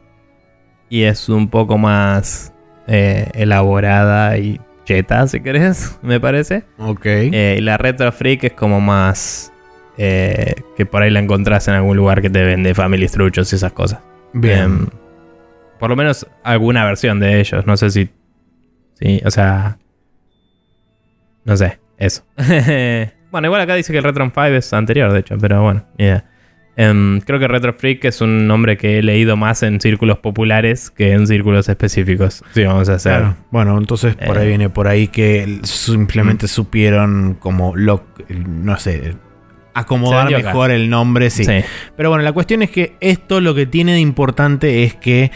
[0.89, 2.53] Y es un poco más
[2.87, 6.65] elaborada y cheta, si querés, me parece.
[6.79, 7.07] Ok.
[7.07, 9.53] Eh, y la Retro Freak es como más.
[9.99, 13.57] Eh, que por ahí la encontrás en algún lugar que te vende Family Struchos y
[13.57, 14.01] esas cosas.
[14.33, 14.61] Bien.
[14.61, 14.87] Em,
[15.79, 17.67] por lo menos alguna versión de ellos.
[17.67, 18.09] No sé si.
[18.95, 19.79] Sí, o sea.
[21.45, 22.25] No sé, eso.
[23.31, 26.25] bueno, igual acá dice que el Retro 5 es anterior, de hecho, pero bueno, idea.
[26.75, 30.91] Em, creo que Retro Freak es un nombre que he leído más en círculos populares
[30.91, 32.43] que en círculos específicos.
[32.55, 33.25] Sí, vamos a hacer.
[33.51, 34.49] Bueno, entonces por ahí eh.
[34.49, 36.49] viene por ahí que simplemente mm.
[36.49, 39.17] supieron como lo, no sé,
[39.75, 41.45] acomodar mejor el nombre, sí.
[41.97, 45.31] Pero bueno, la cuestión es que esto lo que tiene de importante es que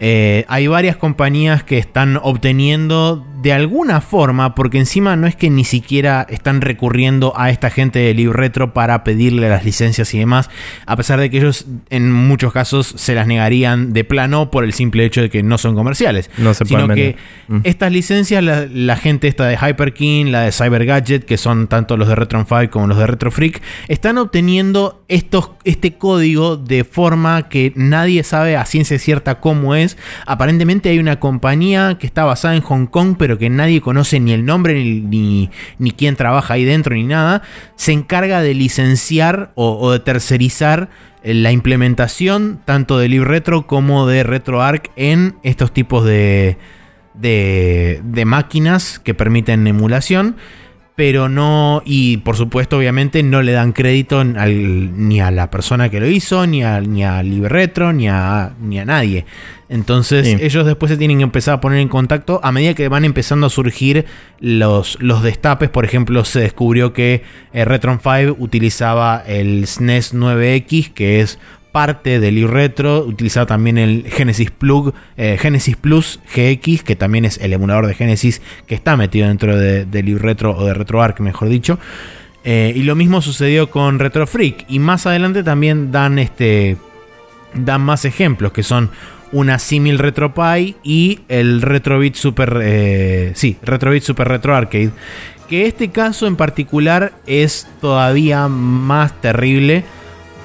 [0.00, 5.50] eh, hay varias compañías que están obteniendo de alguna forma, porque encima no es que
[5.50, 10.18] ni siquiera están recurriendo a esta gente de Libre Retro para pedirle las licencias y
[10.18, 10.48] demás,
[10.86, 14.72] a pesar de que ellos en muchos casos se las negarían de plano por el
[14.72, 16.30] simple hecho de que no son comerciales.
[16.38, 17.16] No se sino que
[17.48, 17.58] mm.
[17.64, 22.08] estas licencias, la, gente esta de Hyperkin, la de Cyber Gadget, que son tanto los
[22.08, 27.50] de Retron 5 como los de Retro Freak, están obteniendo estos, este código de forma
[27.50, 29.98] que nadie sabe a ciencia cierta cómo es.
[30.24, 34.32] Aparentemente hay una compañía que está basada en Hong Kong, pero que nadie conoce ni
[34.32, 37.42] el nombre ni, ni, quién trabaja ahí dentro ni nada,
[37.76, 40.90] se encarga de licenciar o, de tercerizar
[41.22, 46.58] eh, la implementación tanto de LibRetro como de RetroArch en estos tipos de,
[47.14, 50.36] de, de máquinas que permiten emulación
[50.96, 55.98] pero no, y por supuesto obviamente no le dan crédito ni a la persona que
[55.98, 59.26] lo hizo, ni a, ni a LibreRetro, ni a, ni a nadie.
[59.68, 63.04] Entonces ellos después se tienen que empezar a poner en contacto a medida que van
[63.04, 64.04] empezando a surgir
[64.38, 65.68] los, los destapes.
[65.68, 71.40] Por ejemplo, se descubrió que eh, Retron 5 utilizaba el SNES 9X, que es
[71.74, 77.38] parte del Retro, utilizaba también el Genesis Plug, eh, Genesis Plus GX, que también es
[77.38, 81.48] el emulador de Genesis que está metido dentro de, del Retro o de RetroArch, mejor
[81.48, 81.80] dicho.
[82.44, 84.66] Eh, y lo mismo sucedió con Retro Freak.
[84.68, 86.76] Y más adelante también dan este.
[87.54, 88.90] Dan más ejemplos que son
[89.32, 92.60] una Simil RetroPie y el Retrobit Super.
[92.62, 94.92] Eh, sí, Retrobit Super Retro Arcade.
[95.48, 99.82] Que este caso en particular es todavía más terrible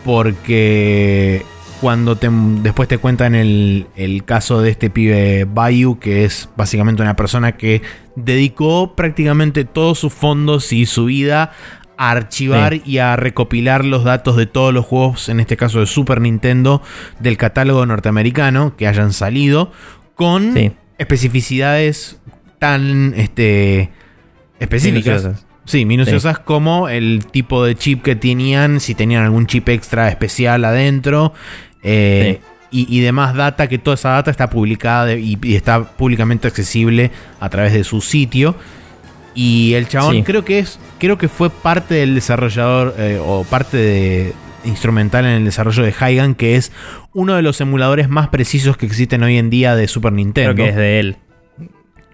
[0.03, 1.43] porque
[1.81, 7.15] cuando después te cuentan el, el, caso de este pibe Bayou, que es básicamente una
[7.15, 7.81] persona que
[8.15, 11.51] dedicó prácticamente todos sus fondos y su vida
[11.97, 15.85] a archivar y a recopilar los datos de todos los juegos, en este caso de
[15.85, 16.81] Super Nintendo,
[17.19, 19.71] del catálogo norteamericano que hayan salido,
[20.15, 20.53] con
[20.97, 22.19] especificidades
[22.57, 23.89] tan este,
[24.59, 25.45] específicas.
[25.69, 30.65] Sí, minuciosas como el tipo de chip que tenían, si tenían algún chip extra especial
[30.65, 31.31] adentro.
[31.83, 32.41] Eh,
[32.71, 37.73] y, demás data, que toda esa data está publicada y, está públicamente accesible a través
[37.73, 38.55] de su sitio.
[39.35, 40.79] Y el chabón creo que es.
[40.97, 42.95] Creo que fue parte del desarrollador.
[42.97, 44.33] Eh, o parte de,
[44.65, 46.71] instrumental en el desarrollo de Hygan, que es
[47.13, 50.55] uno de los emuladores más precisos que existen hoy en día de Super Nintendo.
[50.55, 51.17] Creo que es de él.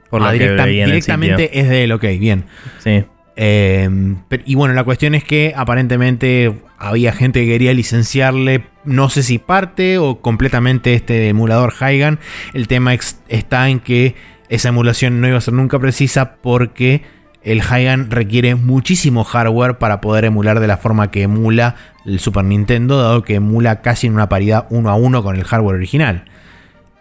[0.10, 2.46] Por ah, directamente es de él, ok, bien.
[2.80, 3.06] Sí.
[3.38, 9.24] Em, y bueno, la cuestión es que aparentemente había gente que quería licenciarle, no sé
[9.24, 12.20] si parte o completamente este emulador Hygan.
[12.54, 12.94] El tema
[13.28, 14.16] está en que
[14.48, 17.04] esa emulación no iba a ser nunca precisa porque
[17.44, 21.76] el Hygan requiere muchísimo hardware para poder emular de la forma que emula
[22.06, 25.44] el Super Nintendo, dado que emula casi en una paridad uno a uno con el
[25.44, 26.26] hardware original.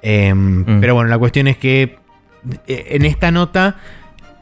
[0.02, 0.80] Em, mm.
[0.80, 1.96] Pero bueno, la cuestión es que
[2.66, 3.76] eh, en esta nota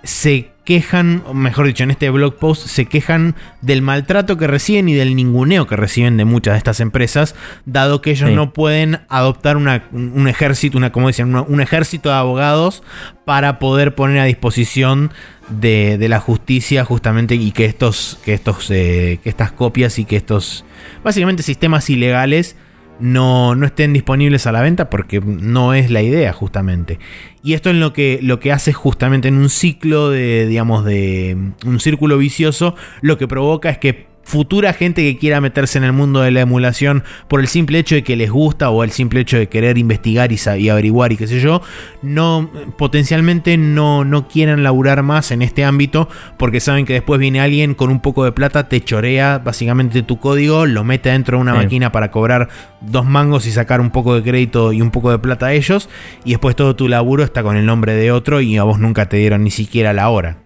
[0.02, 4.88] se quejan, o mejor dicho, en este blog post se quejan del maltrato que reciben
[4.88, 7.34] y del ninguneo que reciben de muchas de estas empresas,
[7.66, 12.82] dado que ellos no pueden adoptar un ejército, una, como dicen, un ejército de abogados
[13.24, 15.12] para poder poner a disposición
[15.48, 20.16] de, la justicia justamente y que estos, que estos, eh, que estas copias y que
[20.16, 20.64] estos,
[21.02, 22.56] básicamente sistemas ilegales
[23.02, 26.98] no, no estén disponibles a la venta porque no es la idea justamente.
[27.42, 31.36] Y esto es lo que, lo que hace justamente en un ciclo de, digamos, de
[31.66, 35.92] un círculo vicioso, lo que provoca es que futura gente que quiera meterse en el
[35.92, 39.20] mundo de la emulación por el simple hecho de que les gusta o el simple
[39.20, 41.62] hecho de querer investigar y, averiguar y qué sé yo,
[42.02, 46.08] no potencialmente no, no quieran laburar más en este ámbito
[46.38, 50.18] porque saben que después viene alguien con un poco de plata, te chorea básicamente tu
[50.18, 52.48] código, lo mete dentro de una máquina para cobrar
[52.80, 55.88] dos mangos y sacar un poco de crédito y un poco de plata a ellos
[56.24, 59.08] y después todo tu laburo está con el nombre de otro y a vos nunca
[59.08, 60.38] te dieron ni siquiera la hora.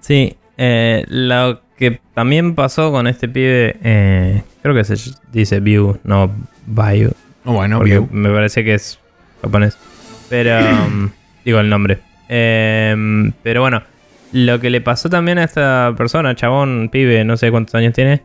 [0.00, 4.96] Sí, eh, lo que también pasó con este pibe, eh, creo que se
[5.32, 6.34] dice View, no
[6.66, 7.12] Bayou.
[7.44, 8.08] Oh, bueno, View.
[8.10, 8.98] Me parece que es
[9.42, 9.78] japonés.
[10.28, 11.10] Pero, um,
[11.44, 11.98] digo el nombre.
[12.28, 13.82] Em, pero bueno,
[14.32, 18.22] lo que le pasó también a esta persona, chabón, pibe, no sé cuántos años tiene,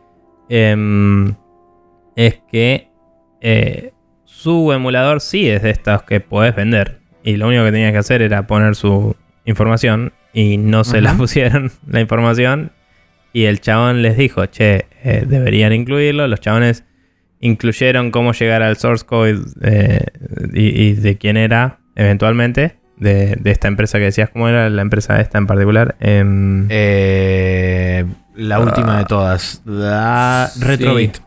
[0.49, 1.35] em,
[2.15, 2.89] es que
[3.41, 3.93] eh,
[4.23, 6.99] su emulador sí es de estos que podés vender.
[7.23, 11.13] Y lo único que tenías que hacer era poner su información y no se la
[11.17, 12.71] pusieron la información
[13.33, 16.27] y el chabón les dijo, che, eh, deberían incluirlo.
[16.27, 16.83] Los chabones
[17.39, 20.05] incluyeron cómo llegar al source code eh,
[20.53, 22.77] y, de quién era eventualmente.
[22.97, 25.95] De, esta empresa que decías, ¿cómo era la empresa esta en particular?
[25.99, 28.05] Em, eh,
[28.35, 31.17] la última de todas, la Retrobit.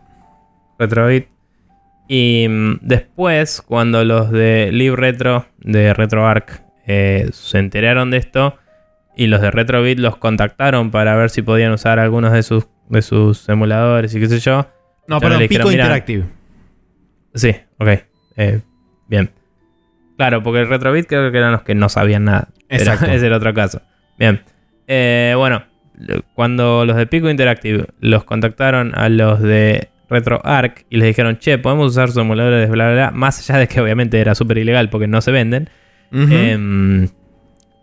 [0.79, 1.29] Retrobit.
[2.07, 8.59] Y mm, después, cuando los de Live Retro, de RetroArch, se enteraron de esto,
[9.17, 13.03] y los de Retrobit los contactaron para ver si podían usar algunos de sus, de
[13.03, 14.67] sus emuladores y qué sé yo.
[15.07, 16.25] No, pero Pico Interactive.
[17.35, 17.89] Sí, ok.
[18.37, 18.61] Eh,
[19.09, 19.31] bien.
[20.17, 22.49] Claro, porque el Retrobit creo que eran los que no sabían nada.
[22.69, 23.07] Exacto.
[23.11, 23.83] es el otro caso.
[24.19, 24.43] Bien.
[24.87, 25.65] Eh, bueno,
[26.35, 31.59] cuando los de Pico Interactive los contactaron a los de RetroArch y les dijeron, che,
[31.59, 34.91] podemos usar sus emuladores, bla, bla, bla, más allá de que obviamente era súper ilegal
[34.91, 35.71] porque no se venden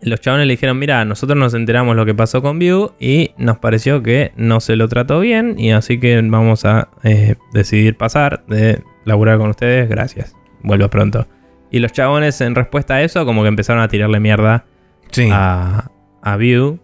[0.02, 3.58] los chabones le dijeron, mira, nosotros nos enteramos lo que pasó con View y nos
[3.58, 8.44] pareció que no se lo trató bien y así que vamos a eh, decidir pasar
[8.48, 11.28] de laburar con ustedes, gracias, vuelvo pronto.
[11.70, 14.66] Y los chabones en respuesta a eso como que empezaron a tirarle mierda
[15.32, 15.92] a,
[16.22, 16.80] a View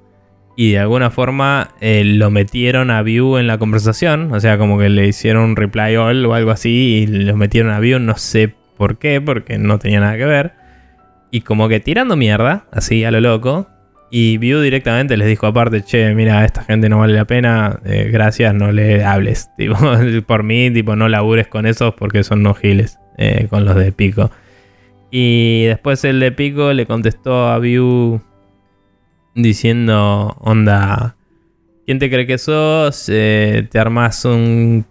[0.55, 4.79] y de alguna forma eh, lo metieron a View en la conversación, o sea, como
[4.79, 6.69] que le hicieron un reply all o algo así
[7.03, 10.66] y lo metieron a View, no sé por qué, porque no tenía nada que ver.
[11.31, 13.67] Y como que tirando mierda, así a lo loco.
[14.09, 18.09] Y View directamente les dijo aparte, che, mira, esta gente no vale la pena, eh,
[18.11, 19.49] gracias, no le hables.
[19.57, 19.75] Tipo,
[20.25, 23.91] por mí, tipo, no labures con esos porque son no giles, eh, con los de
[23.91, 24.31] Pico.
[25.11, 28.21] Y después el de Pico le contestó a View
[29.35, 31.16] diciendo, onda,
[31.87, 33.05] ¿Quién te cree que sos?
[33.07, 34.85] Eh, te armas un,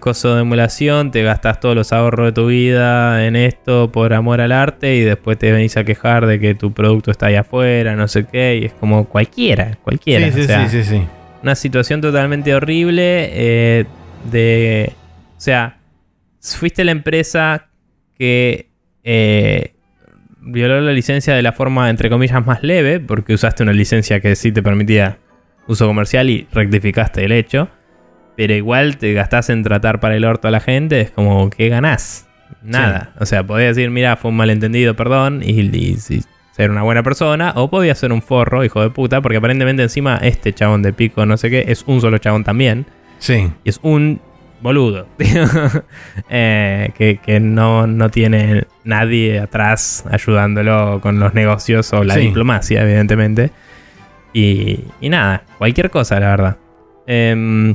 [0.00, 4.40] coso de emulación, te gastas todos los ahorros de tu vida en esto por amor
[4.40, 7.94] al arte y después te venís a quejar de que tu producto está ahí afuera,
[7.94, 10.32] no sé qué, y es como cualquiera, cualquiera.
[10.32, 11.06] Sí, sí, sí, sí,
[11.44, 13.84] Una situación totalmente horrible eh,
[14.28, 14.94] de...
[15.36, 15.78] O sea,
[16.40, 17.68] fuiste la empresa
[18.18, 18.66] que
[19.04, 19.74] eh,
[20.40, 24.34] violó la licencia de la forma, entre comillas, más leve, porque usaste una licencia que
[24.34, 25.18] sí te permitía
[25.66, 27.68] uso comercial y rectificaste el hecho.
[28.36, 31.68] Pero igual te gastás en tratar para el orto a la gente, es como, ¿qué
[31.68, 32.26] ganás?
[32.62, 33.12] Nada.
[33.18, 35.96] O sea, podías decir, mira, fue un malentendido, perdón, y,
[36.52, 40.18] ser una buena persona, o podías ser un forro, hijo de puta, porque aparentemente encima
[40.18, 42.86] este chabón de pico, no sé qué, es un solo chabón también.
[43.18, 43.50] Sí.
[43.64, 44.20] Y es un
[44.62, 45.06] boludo.
[46.34, 53.50] Eh, que, no, no, tiene nadie atrás ayudándolo con los negocios o la diplomacia, evidentemente.
[54.32, 56.56] Y, nada, cualquier cosa, la verdad.
[57.06, 57.74] Em,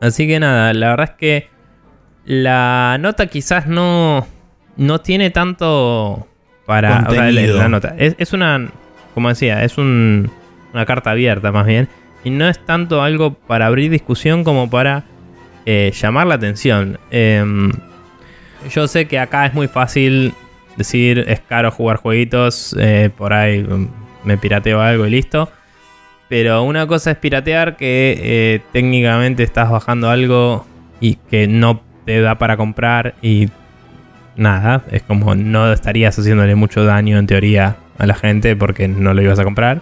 [0.00, 1.48] así que nada, la verdad es que
[2.24, 4.26] la nota quizás no,
[4.76, 6.28] no tiene tanto
[6.66, 7.00] para...
[7.10, 7.94] la, nota.
[7.98, 8.68] Es, una,
[9.14, 10.30] como decía, es una
[10.86, 11.88] carta abierta más bien.
[12.24, 15.04] y no es tanto algo para abrir discusión como para
[15.66, 16.98] eh, llamar la atención.
[17.10, 17.72] Em,
[18.70, 20.34] yo sé que acá es muy fácil
[20.76, 23.88] decir es caro jugar jueguitos, eh, por ahí mm,
[24.24, 25.50] me pirateo algo y listo.
[26.28, 30.66] Pero una cosa es piratear que eh, técnicamente estás bajando algo
[31.00, 33.48] y que no te da para comprar y
[34.36, 39.14] nada, es como no estarías haciéndole mucho daño en teoría a la gente porque no
[39.14, 39.80] lo ibas a comprar.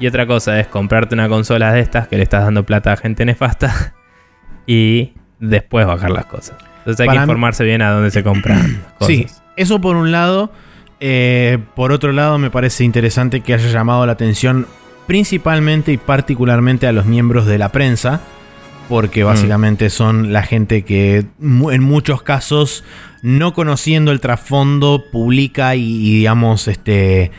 [0.00, 2.96] Y otra cosa es comprarte una consola de estas que le estás dando plata a
[2.96, 3.94] gente nefasta
[4.66, 6.56] y después bajar las cosas.
[6.78, 9.06] Entonces hay que informarse bien a dónde se compran cosas.
[9.06, 10.52] Sí, eso por un lado.
[11.00, 14.66] Eh, por otro lado, me parece interesante que haya llamado la atención
[15.06, 18.20] principalmente y particularmente a los miembros de la prensa,
[18.88, 19.26] porque mm.
[19.26, 22.84] básicamente son la gente que en muchos casos,
[23.22, 27.30] no conociendo el trasfondo, publica y, digamos, este,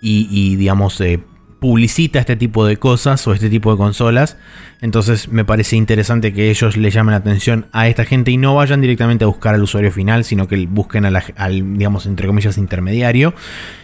[0.00, 1.20] y, digamos, eh,
[1.60, 4.36] publicita este tipo de cosas o este tipo de consolas.
[4.80, 8.54] Entonces me parece interesante que ellos le llamen la atención a esta gente y no
[8.54, 13.34] vayan directamente a buscar al usuario final, sino que busquen al, digamos, entre comillas, intermediario.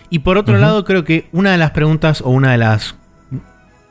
[0.08, 2.94] Y por otro lado, creo que una de las preguntas o una de las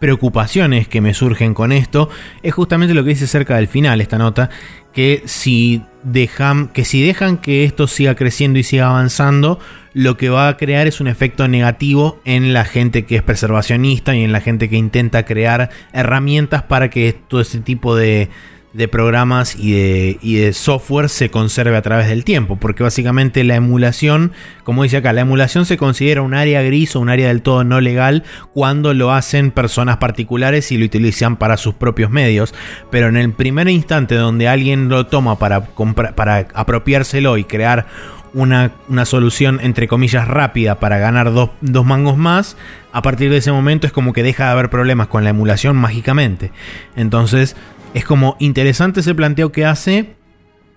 [0.03, 2.09] preocupaciones que me surgen con esto
[2.41, 4.49] es justamente lo que dice cerca del final esta nota,
[4.91, 9.61] que si dejan que si dejan que esto siga creciendo y siga avanzando,
[9.93, 14.13] lo que va a crear es un efecto negativo en la gente que es preservacionista
[14.13, 18.27] y en la gente que intenta crear herramientas para que todo este tipo de,
[18.73, 22.57] de programas y de, de, software se conserve a través del tiempo.
[22.57, 24.31] Porque básicamente la emulación,
[24.63, 27.63] como dice acá, la emulación se considera un área gris o un área del todo
[27.63, 32.53] no legal cuando lo hacen personas particulares y lo utilizan para sus propios medios.
[32.89, 35.67] Pero en el primer instante donde alguien lo toma para,
[36.15, 37.85] para apropiárselo y crear
[38.33, 42.57] una, una, solución entre comillas rápida para ganar dos, dos, mangos más,
[42.91, 45.75] a partir de ese momento es como que deja de haber problemas con la emulación
[45.75, 46.51] mágicamente.
[46.95, 47.55] Entonces
[47.93, 50.15] es como interesante ese planteo que hace.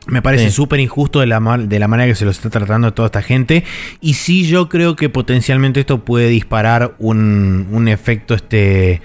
[0.09, 2.95] Me parece súper injusto de la, de la manera que se lo está tratando a
[2.95, 3.65] toda esta gente.
[4.01, 9.03] Y sí, yo creo que potencialmente esto puede disparar un, un efecto este,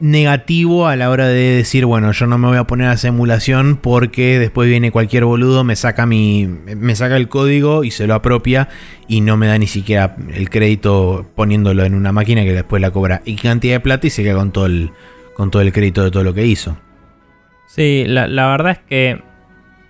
[0.00, 3.08] negativo a la hora de decir, bueno, yo no me voy a poner a esa
[3.08, 8.06] emulación porque después viene cualquier boludo, me saca mi me saca el código y se
[8.06, 8.68] lo apropia
[9.08, 12.90] y no me da ni siquiera el crédito poniéndolo en una máquina que después la
[12.90, 14.92] cobra y cantidad de plata y se queda con todo el
[15.34, 16.76] con todo el crédito de todo lo que hizo.
[17.68, 19.20] Sí, la, verdad es que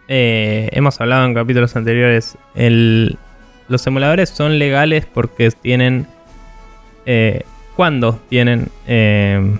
[0.09, 6.07] eh, hemos hablado en capítulos anteriores, los emuladores son legales porque tienen...
[7.07, 7.43] Eh,
[7.77, 9.57] cuando tienen eh,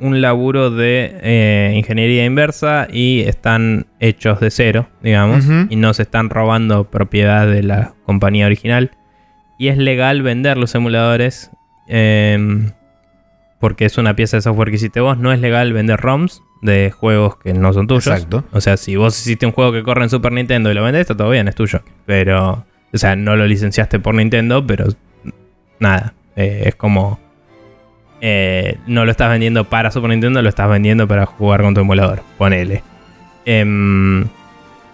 [0.00, 6.30] un laburo de ingeniería inversa y están hechos de cero, digamos, y no se están
[6.30, 8.90] robando propiedad de la compañía original.
[9.56, 11.52] Y es legal vender los emuladores
[13.60, 15.16] porque es una pieza de software que hiciste vos.
[15.16, 18.06] No es legal vender ROMs de juegos que no son tuyos.
[18.06, 18.42] Exacto.
[18.50, 21.02] O sea, si vos hiciste un juego que corre en Super Nintendo y lo vendes,
[21.02, 21.82] está todo bien, es tuyo.
[22.06, 24.86] Pero, o sea, no lo licenciaste por Nintendo, pero
[25.78, 26.14] nada.
[26.36, 27.20] Eh, es como.
[28.22, 31.82] Eh, no lo estás vendiendo para Super Nintendo, lo estás vendiendo para jugar con tu
[31.82, 32.22] emulador.
[32.38, 32.82] Ponele.
[33.44, 34.26] Em,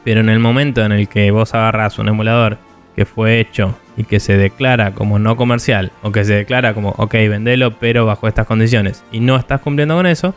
[0.03, 2.59] pero en el momento en el que vos agarras un emulador
[2.97, 6.91] que fue hecho y que se declara como no comercial, o que se declara como,
[6.97, 10.35] ok, vendelo, pero bajo estas condiciones, y no estás cumpliendo con eso,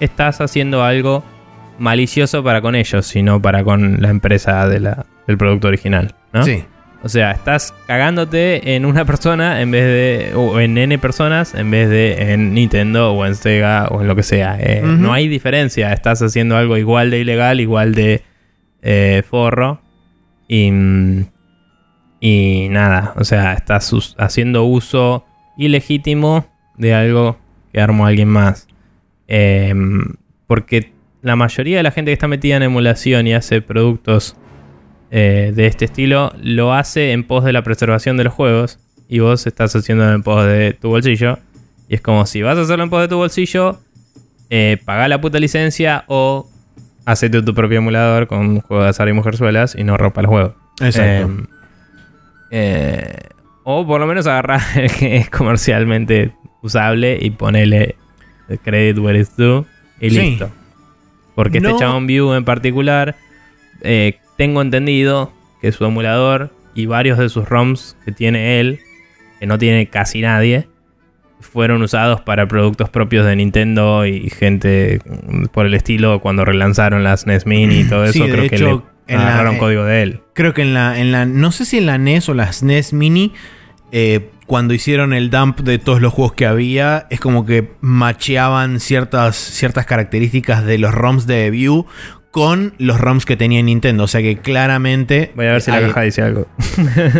[0.00, 1.24] estás haciendo algo
[1.78, 6.44] malicioso para con ellos, sino para con la empresa de la, del producto original, ¿no?
[6.44, 6.64] Sí.
[7.02, 10.34] O sea, estás cagándote en una persona en vez de.
[10.34, 14.16] o en N personas en vez de en Nintendo o en Sega o en lo
[14.16, 14.56] que sea.
[14.58, 15.92] Eh, no hay diferencia.
[15.92, 18.22] Estás haciendo algo igual de ilegal, igual de
[18.82, 19.80] eh, forro.
[20.48, 20.72] Y.
[22.18, 23.12] Y nada.
[23.16, 25.24] O sea, estás haciendo uso
[25.56, 27.38] ilegítimo de algo
[27.72, 28.66] que armó alguien más.
[29.28, 30.14] Em,
[30.46, 34.36] porque la mayoría de la gente que está metida en emulación y hace productos
[35.10, 39.20] eh, de este estilo lo hace en pos de la preservación de los juegos y
[39.20, 41.38] vos estás haciendo en pos de tu bolsillo.
[41.88, 43.80] Y es como si vas a hacerlo en pos de tu bolsillo,
[44.50, 46.48] eh, paga la puta licencia o
[47.04, 50.26] hacete tu propio emulador con un juego de azar y mujerzuelas y no rompa el
[50.26, 50.54] juego.
[50.80, 51.26] Exacto.
[51.26, 51.46] Em,
[52.50, 53.18] eh,
[53.64, 57.96] o por lo menos agarrar el que es comercialmente usable y ponele
[58.62, 59.64] credit where it's due
[60.00, 60.50] y listo.
[61.34, 63.16] Porque este chabón View en particular,
[63.82, 68.80] eh, tengo entendido que su emulador y varios de sus ROMs que tiene él,
[69.38, 70.68] que no tiene casi nadie,
[71.40, 75.00] fueron usados para productos propios de Nintendo y gente
[75.52, 78.24] por el estilo cuando relanzaron las NES Mini y todo eso.
[78.24, 80.20] creo que le agarraron código de él.
[80.32, 82.92] Creo que en la, en la, no sé si en la NES o las NES
[82.92, 83.32] Mini,
[83.92, 88.80] eh, cuando hicieron el dump de todos los juegos que había, es como que macheaban
[88.80, 91.86] ciertas, ciertas características de los ROMs de View
[92.30, 94.04] con los ROMs que tenía Nintendo.
[94.04, 95.32] O sea que claramente.
[95.34, 96.46] Voy a ver si la caja dice algo.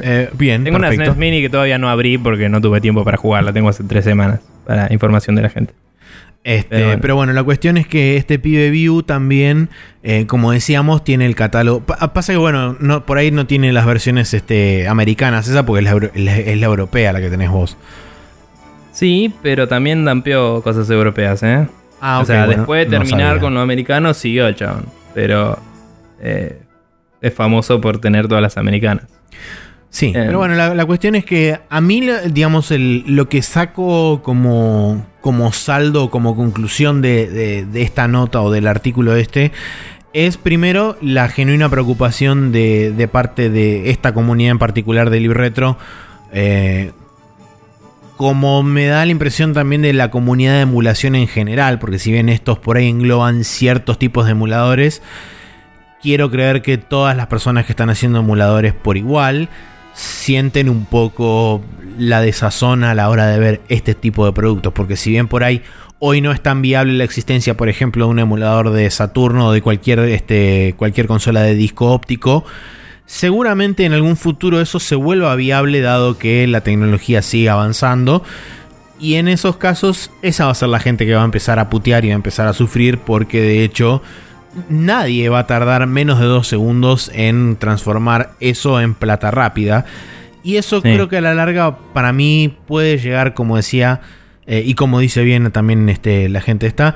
[0.03, 3.17] Eh, bien, Tengo una SNES Mini que todavía no abrí porque no tuve tiempo para
[3.17, 3.43] jugar.
[3.43, 4.41] La tengo hace tres semanas.
[4.67, 5.73] Para información de la gente.
[6.49, 7.33] Este, pero, bueno.
[7.33, 9.69] la cuestión es que este pibe View también,
[10.05, 11.81] eh, como decíamos, tiene el catálogo.
[11.81, 16.15] pasa que, bueno, no, por ahí no tiene las versiones este, americanas, esa porque es
[16.15, 17.77] la, europea la que tenés vos.
[18.93, 21.67] Sí, pero también dampeó cosas europeas, ¿eh?
[22.01, 24.85] Ah, o sea, después de terminar con lo americano, siguió el chabón
[25.17, 25.59] pero
[26.21, 26.61] eh,
[27.23, 29.07] es famoso por tener todas las americanas.
[29.91, 35.07] Sí, eh, pero bueno, la, cuestión es que a mí, digamos, lo que saco como,
[35.21, 39.53] como saldo, como conclusión de, esta nota o del artículo este,
[40.13, 45.79] es primero la genuina preocupación de, parte de esta comunidad en particular de LibRetro.
[46.33, 46.93] Eh,
[48.17, 52.13] como me da la impresión también de la comunidad de emulación en general, porque si
[52.13, 55.03] bien estos por ahí engloban ciertos tipos de emuladores,
[56.03, 59.49] quiero creer que todas las personas que están haciendo emuladores por igual
[59.97, 61.61] sienten un poco
[61.99, 65.43] la desazón a la hora de ver este tipo de productos, porque si bien por
[65.43, 65.63] ahí
[65.99, 69.53] hoy no es tan viable la existencia, por ejemplo, de un emulador de Saturno o
[69.53, 72.45] de cualquier, este, cualquier consola de disco óptico,
[73.07, 78.25] Seguramente en algún futuro eso se vuelva viable dado que la tecnología sigue avanzando.
[78.99, 81.71] Y en esos casos esa va a ser la gente que va a empezar a
[81.71, 84.03] putear y va a empezar a sufrir porque de hecho
[84.69, 89.85] nadie va a tardar menos de dos segundos en transformar eso en plata rápida.
[90.43, 94.01] Y eso creo que a la larga para mí puede llegar, como decía,
[94.47, 96.95] eh, y como dice bien también este, la gente está,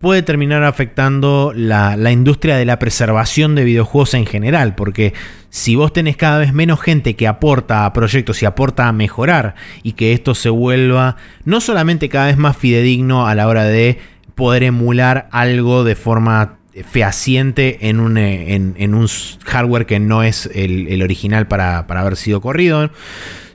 [0.00, 5.12] puede terminar afectando la, industria de la preservación de videojuegos en general, porque
[5.50, 9.54] si vos tenés cada vez menos gente que aporta a proyectos y aporta a mejorar
[9.82, 13.98] y que esto se vuelva no solamente cada vez más fidedigno a la hora de
[14.34, 19.08] poder emular algo de forma fehaciente en un, eh, en, un
[19.44, 22.90] hardware que no es el, original para, haber sido corrido,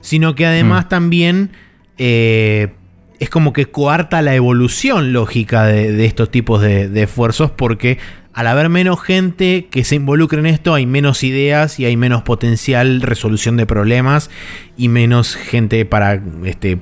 [0.00, 0.88] sino que además mm.
[0.88, 1.50] también...
[1.98, 2.72] Eh,
[3.20, 7.98] es como que coarta la evolución lógica de, estos tipos de, esfuerzos porque
[8.32, 12.22] al haber menos gente que se involucre en esto hay menos ideas y hay menos
[12.22, 14.30] potencial resolución de problemas
[14.76, 16.78] y menos gente para este,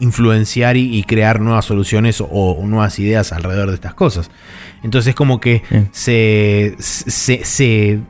[0.00, 4.30] influenciar y, crear nuevas soluciones o, nuevas ideas alrededor de estas cosas.
[4.82, 8.00] Entonces como que se, se, se,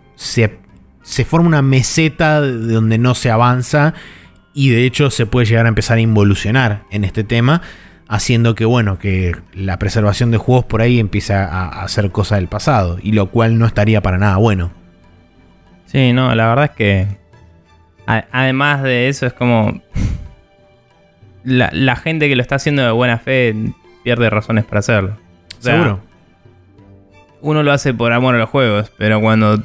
[1.03, 3.95] se forma una meseta de donde no se avanza
[4.55, 7.63] y de hecho se puede llegar a empezar a involucionar en este tema,
[8.09, 12.49] haciendo que bueno, que la preservación de juegos por ahí empiece a, ser cosa del
[12.49, 14.73] pasado, y lo cual no estaría para nada bueno.
[15.87, 17.07] Sí, no, la verdad es que
[18.07, 19.81] además de eso es como
[21.45, 23.55] la, gente que lo está haciendo de buena fe
[24.05, 25.17] pierde razones para hacerlo.
[25.59, 26.01] Seguro.
[27.41, 29.63] Uno lo hace por amor a los juegos, pero cuando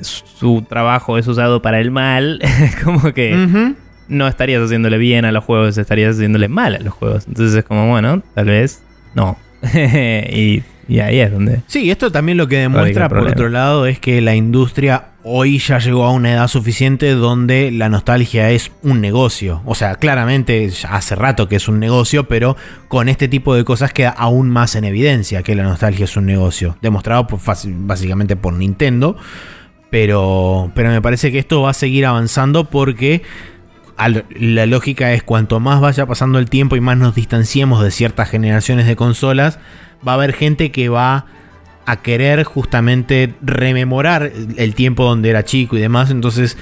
[0.00, 3.74] su trabajo es usado para el mal, es como que
[4.08, 7.26] no estarías haciéndole bien a los juegos, estarías haciéndole mal a los juegos.
[7.28, 8.82] Entonces es como, bueno, tal vez
[9.14, 9.38] no.
[9.72, 10.62] y,
[10.98, 11.60] ahí es donde...
[11.68, 15.78] Sí, esto también lo que demuestra, por otro lado, es que la industria hoy ya
[15.78, 19.62] llegó a una edad suficiente donde la nostalgia es un negocio.
[19.66, 22.56] O sea, claramente hace rato que es un negocio, pero
[22.88, 26.26] con este tipo de cosas queda aún más en evidencia que la nostalgia es un
[26.26, 26.76] negocio.
[26.82, 27.28] Demostrado
[27.64, 29.16] básicamente por Nintendo.
[29.90, 33.22] Pero, pero me parece que esto va a seguir avanzando porque
[34.08, 38.30] la lógica es cuanto más vaya pasando el tiempo y más nos distanciemos de ciertas
[38.30, 39.58] generaciones de consolas,
[40.06, 41.26] va a haber gente que va
[41.86, 46.10] a querer justamente rememorar el tiempo donde era chico y demás.
[46.10, 46.56] Entonces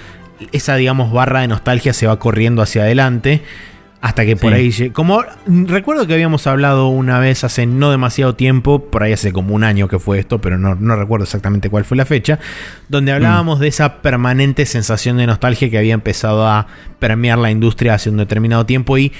[0.53, 3.43] esa, digamos, barra de nostalgia se va corriendo hacia adelante.
[4.01, 8.85] Hasta que por ahí, como recuerdo que habíamos hablado una vez hace no demasiado tiempo,
[8.91, 11.97] por ahí hace como un año que fue esto, pero no, recuerdo exactamente cuál fue
[11.97, 12.39] la fecha,
[12.89, 13.63] donde hablábamos mm.
[13.63, 16.69] de esa permanente sensación de nostalgia que había empezado a
[17.01, 19.13] permear la industria hace un determinado tiempo y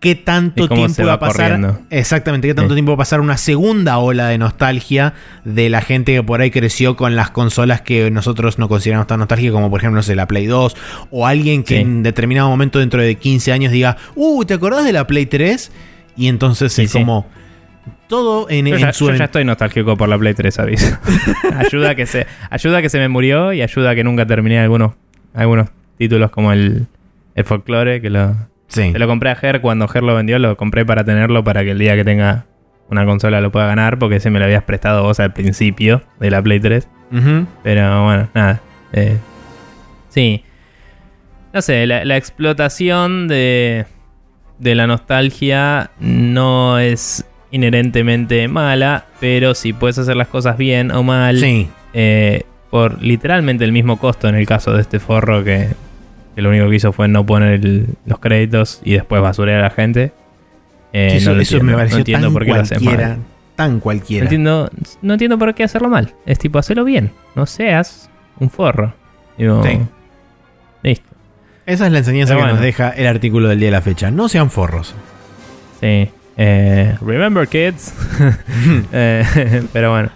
[0.00, 1.80] qué tanto tiempo va a pasar.
[1.90, 5.14] Exactamente, qué tanto tiempo va a pasar una segunda ola de nostalgia
[5.44, 9.18] de la gente que por ahí creció con las consolas que nosotros no consideramos tan
[9.18, 10.76] nostálgicas, como por ejemplo, no sé, la Play 2,
[11.10, 14.92] o alguien que en determinado momento dentro de 15 años diga, uh, ¿te acordás de
[14.92, 15.70] la Play 3?
[16.16, 17.26] Y entonces es como
[18.08, 20.98] todo en, yo ya, Yo ya estoy nostálgico por la Play 3, aviso.
[21.56, 24.92] ayuda, que se, ayuda que se me murió y ayuda a que nunca terminé algunos,
[25.32, 26.86] algunos títulos como el,
[27.34, 28.36] el folclore, que lo,
[28.76, 31.78] lo compré a Ger cuando Ger lo vendió, lo compré para tenerlo para que el
[31.78, 32.44] día que tenga
[32.90, 36.30] una consola lo pueda ganar, porque ese me lo habías prestado vos al principio de
[36.30, 36.88] la Play 3.
[37.62, 38.60] Pero bueno, nada.
[38.92, 39.16] Eh,
[40.10, 40.44] sí.
[41.54, 43.86] no sé, la, la explotación de,
[44.62, 51.02] de la nostalgia no es inherentemente mala, pero si puedes hacer las cosas bien o
[51.02, 51.68] mal, Sí.
[51.92, 55.68] eh, por literalmente el mismo costo en el caso de este forro que,
[56.34, 59.62] que lo único que hizo fue no poner el- los créditos y después basurear a
[59.64, 60.12] la gente.
[60.94, 63.08] eh, eso no lo eso entiendo, me pareció no entiendo tan por qué lo cualquiera.
[63.08, 63.18] mal.
[63.56, 64.70] Tan No entiendo,
[65.02, 66.14] no entiendo por qué hacerlo mal.
[66.26, 67.12] Es tipo, hacelo bien.
[67.34, 68.94] No seas un forro.
[69.38, 69.78] Digo, Sí.
[71.66, 74.10] Esa es la enseñanza que nos deja el artículo del día de la fecha.
[74.10, 74.94] No sean forros.
[75.80, 76.08] Sí.
[76.36, 77.94] Eh, remember, kids.
[78.92, 80.10] Eh, pero bueno.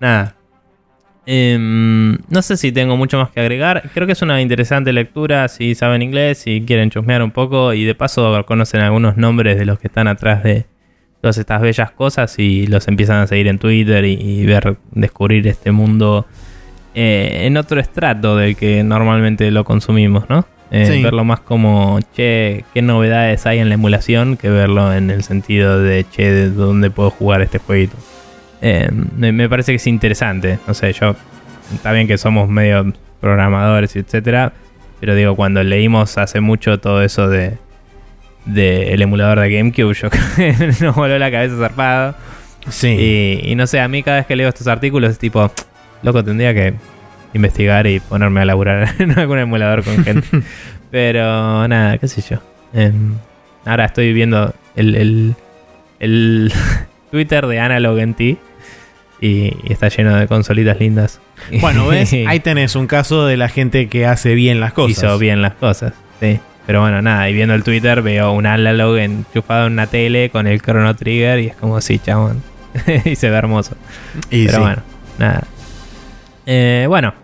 [0.00, 0.34] Nada.
[1.26, 3.90] Em, no sé si tengo mucho más que agregar.
[3.94, 7.84] Creo que es una interesante lectura si saben inglés, si quieren chusmear un poco y
[7.84, 10.66] de paso conocen algunos nombres de los que están atrás de
[11.20, 15.46] todas estas bellas cosas y los empiezan a seguir en Twitter y, y ver, descubrir
[15.46, 16.26] este mundo
[16.94, 20.46] eh, en otro estrato del que normalmente lo consumimos, ¿no?
[20.70, 21.02] Eh, Sí.
[21.02, 25.80] Verlo más como, che, qué novedades hay en la emulación que verlo en el sentido
[25.82, 27.96] de, che, de dónde puedo jugar este jueguito.
[28.62, 30.58] Eh, me, me parece que es interesante.
[30.66, 31.16] No sé, yo.
[31.74, 34.52] Está bien que somos medio programadores, etcétera.
[35.00, 37.56] Pero digo, cuando leímos hace mucho todo eso de.
[38.44, 40.08] de el emulador de GameCube, yo
[40.80, 42.14] nos voló la cabeza zarpado.
[42.68, 42.88] Sí.
[42.88, 45.50] Y, y no sé, a mí cada vez que leo estos artículos es tipo,
[46.02, 46.74] loco, tendría que
[47.34, 50.26] investigar y ponerme a laburar en algún emulador con gente.
[50.90, 52.38] Pero nada, qué sé yo.
[52.72, 53.14] Em,
[53.64, 55.34] ahora estoy viendo el, el,
[56.00, 56.52] el
[57.10, 58.36] Twitter de Analog NT y,
[59.20, 61.20] y está lleno de consolitas lindas.
[61.60, 64.98] Bueno, ves, ahí tenés un caso de la gente que hace bien las cosas.
[64.98, 66.40] Hizo bien las cosas, sí.
[66.66, 70.46] Pero bueno, nada, y viendo el Twitter veo un Analog enchufado en una tele con
[70.46, 72.42] el Chrono Trigger y es como si, chabón.
[73.04, 73.76] y se ve hermoso.
[74.30, 74.62] Y Pero sí.
[74.62, 74.82] bueno,
[75.18, 75.44] nada.
[76.52, 77.14] Eh, bueno.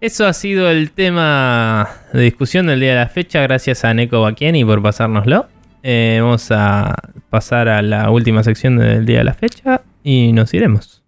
[0.00, 3.42] Eso ha sido el tema de discusión del día de la fecha.
[3.42, 5.46] Gracias a Neko Bakieni por pasárnoslo.
[5.82, 6.94] Eh, vamos a
[7.28, 11.02] pasar a la última sección del día de la fecha y nos iremos.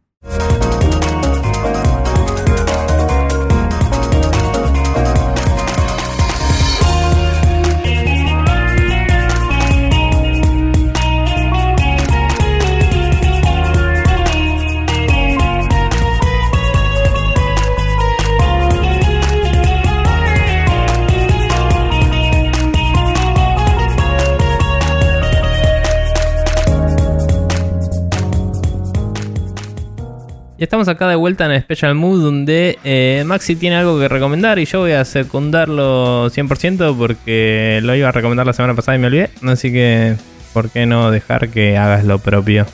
[30.56, 34.60] Y estamos acá de vuelta en Special Mood donde eh, Maxi tiene algo que recomendar
[34.60, 39.00] y yo voy a secundarlo 100% porque lo iba a recomendar la semana pasada y
[39.00, 39.30] me olvidé.
[39.42, 40.14] Así que,
[40.52, 42.66] ¿por qué no dejar que hagas lo propio?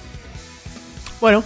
[1.23, 1.43] Bueno,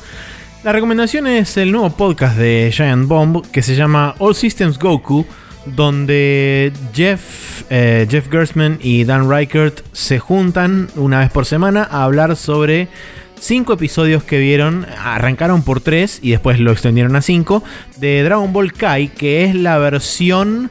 [0.65, 5.25] la recomendación es el nuevo podcast de Giant Bomb que se llama All Systems Goku,
[5.67, 12.03] donde Jeff, eh, Jeff Gersman y Dan Reichert se juntan una vez por semana a
[12.03, 12.89] hablar sobre
[13.39, 17.63] cinco episodios que vieron, arrancaron por tres y después lo extendieron a cinco,
[17.99, 20.71] de Dragon Ball Kai, que es la versión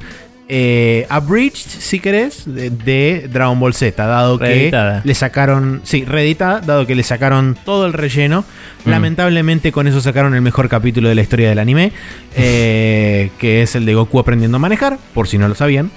[0.50, 5.02] eh, abridged, si querés, de, de Dragon Ball Z, dado Reeditada.
[5.02, 8.44] que le sacaron, sí, reeditada, dado que le sacaron todo el relleno.
[8.86, 8.90] Mm.
[8.90, 11.92] Lamentablemente con eso sacaron el mejor capítulo de la historia del anime,
[12.36, 15.92] eh, que es el de Goku aprendiendo a manejar, por si no lo sabían.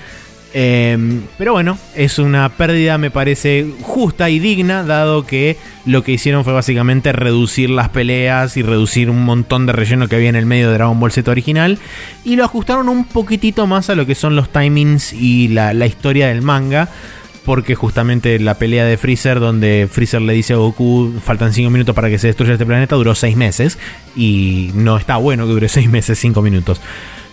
[0.58, 6.12] Eh, pero bueno, es una pérdida me parece justa y digna, dado que lo que
[6.12, 10.36] hicieron fue básicamente reducir las peleas y reducir un montón de relleno que había en
[10.36, 11.78] el medio de Dragon Ball Z original.
[12.24, 15.84] Y lo ajustaron un poquitito más a lo que son los timings y la, la
[15.84, 16.88] historia del manga.
[17.44, 21.94] Porque justamente la pelea de Freezer, donde Freezer le dice a Goku, faltan 5 minutos
[21.94, 23.78] para que se destruya este planeta, duró 6 meses.
[24.16, 26.80] Y no está bueno que dure 6 meses, 5 minutos.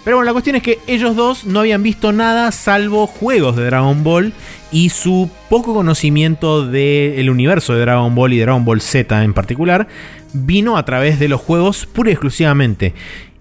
[0.04, 3.66] Pero bueno, la cuestión es que ellos dos no habían visto nada salvo juegos de
[3.66, 4.34] Dragon Ball
[4.72, 9.88] y su poco conocimiento del universo de Dragon Ball y Dragon Ball Z en particular
[10.34, 12.94] vino a través de los juegos pura y exclusivamente.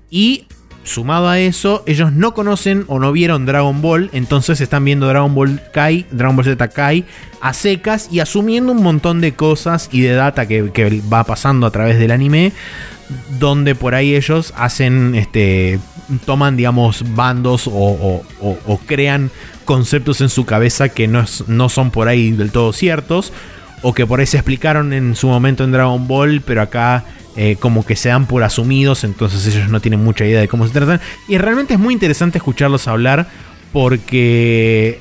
[0.09, 0.47] Y
[0.85, 5.35] sumado a eso, ellos no conocen o no vieron Dragon Ball, entonces están viendo Dragon
[5.35, 7.05] Ball Kai, Dragon Ball Z Kai
[7.41, 11.67] a secas y asumiendo un montón de cosas y de data que, que va pasando
[11.67, 12.53] a través del anime
[13.39, 15.79] donde por ahí ellos hacen, este,
[16.25, 18.23] toman, digamos, bandos o,
[18.87, 19.31] crean
[19.65, 23.33] conceptos en su cabeza que no, es- no son por ahí del todo ciertos,
[23.83, 27.05] o que por ahí se explicaron en su momento en Dragon Ball, pero acá
[27.37, 30.67] eh, como que se dan por asumidos, entonces ellos no tienen mucha idea de cómo
[30.67, 31.01] se tratan.
[31.29, 33.27] Y realmente es muy interesante escucharlos hablar
[33.73, 35.01] porque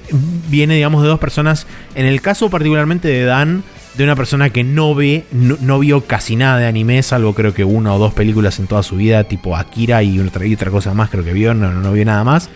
[0.49, 1.67] viene, digamos, de dos personas.
[1.95, 3.63] En el caso particularmente de Dan,
[3.95, 7.65] de una persona que no ve, no, vio casi nada de anime, salvo creo que
[7.65, 10.93] una o dos películas en toda su vida, tipo Akira y otra, y otra cosa
[10.93, 12.49] más, creo que vio, no, no vio nada más.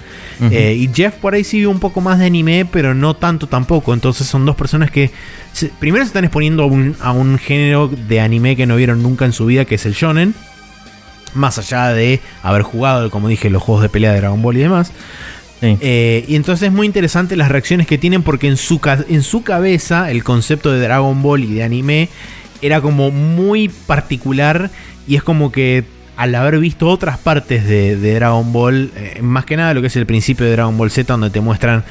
[0.51, 3.47] Eh, y Jeff por ahí sí vio un poco más de anime, pero no tanto
[3.47, 3.93] tampoco.
[3.93, 5.11] Entonces son dos personas que
[5.79, 9.25] primero se están exponiendo a un, a un género de anime que no vieron nunca
[9.25, 10.33] en su vida, que es el shonen.
[11.33, 14.61] Más allá de haber jugado, como dije, los juegos de pelea de Dragon Ball y
[14.61, 14.91] demás.
[15.61, 18.79] Eh, y entonces es muy interesante las reacciones que tienen porque en su,
[19.09, 22.09] en su cabeza el concepto de Dragon Ball y de anime
[22.61, 24.69] era como muy particular
[25.07, 25.83] y es como que
[26.17, 29.95] al haber visto otras partes de, Dragon Ball, eh, más que nada lo que es
[29.95, 31.83] el principio de Dragon Ball Z donde te muestran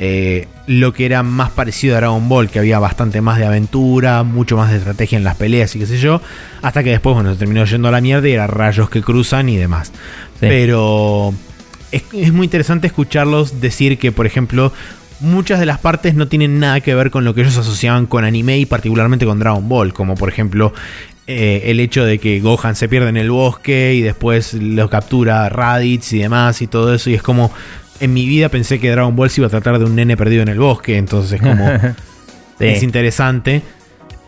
[0.00, 4.22] eh, lo que era más parecido a Dragon Ball, que había bastante más de aventura,
[4.22, 6.20] mucho más de estrategia en las peleas y qué sé yo,
[6.62, 9.48] hasta que después, bueno, se terminó yendo a la mierda y era rayos que cruzan
[9.48, 9.92] y demás.
[10.38, 11.34] Pero
[11.92, 14.72] es, muy interesante escucharlos decir que, por ejemplo,
[15.20, 18.24] muchas de las partes no tienen nada que ver con lo que ellos asociaban con
[18.24, 20.72] anime y particularmente con Dragon Ball, como por ejemplo
[21.26, 25.48] eh, el hecho de que Gohan se pierde en el bosque y después lo captura
[25.48, 27.50] Raditz y demás y todo eso y es como
[28.00, 30.42] en mi vida pensé que Dragon Ball se iba a tratar de un nene perdido
[30.42, 31.68] en el bosque, entonces como
[32.60, 33.62] es interesante.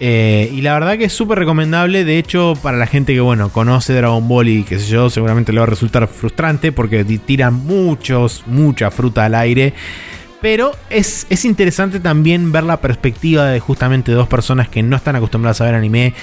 [0.02, 2.05] Eh, y la verdad que es súper recomendable.
[2.05, 5.52] De hecho, para la gente que, bueno, conoce Dragon Ball y qué sé yo, seguramente
[5.52, 9.74] le va a resultar frustrante porque tiran muchos, mucha fruta al aire.
[10.40, 15.16] Pero es, es interesante también ver la perspectiva de justamente dos personas que no están
[15.16, 16.14] acostumbradas a ver anime,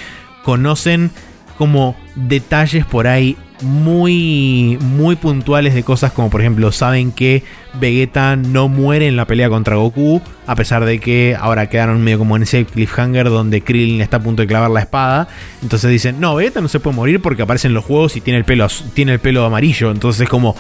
[0.44, 1.12] conocen
[1.58, 7.44] como detalles por ahí muy, muy puntuales de cosas como por ejemplo saben que
[7.80, 12.20] Vegeta no muere en la pelea contra Goku, a pesar de que ahora quedaron medio
[12.20, 15.28] como en ese cliffhanger donde Krillin está a punto de clavar la espada.
[15.62, 18.40] Entonces dicen, no, Vegeta no se puede morir porque aparece en los juegos y tiene
[18.40, 19.92] el pelo, tiene el pelo amarillo.
[19.92, 20.56] Entonces como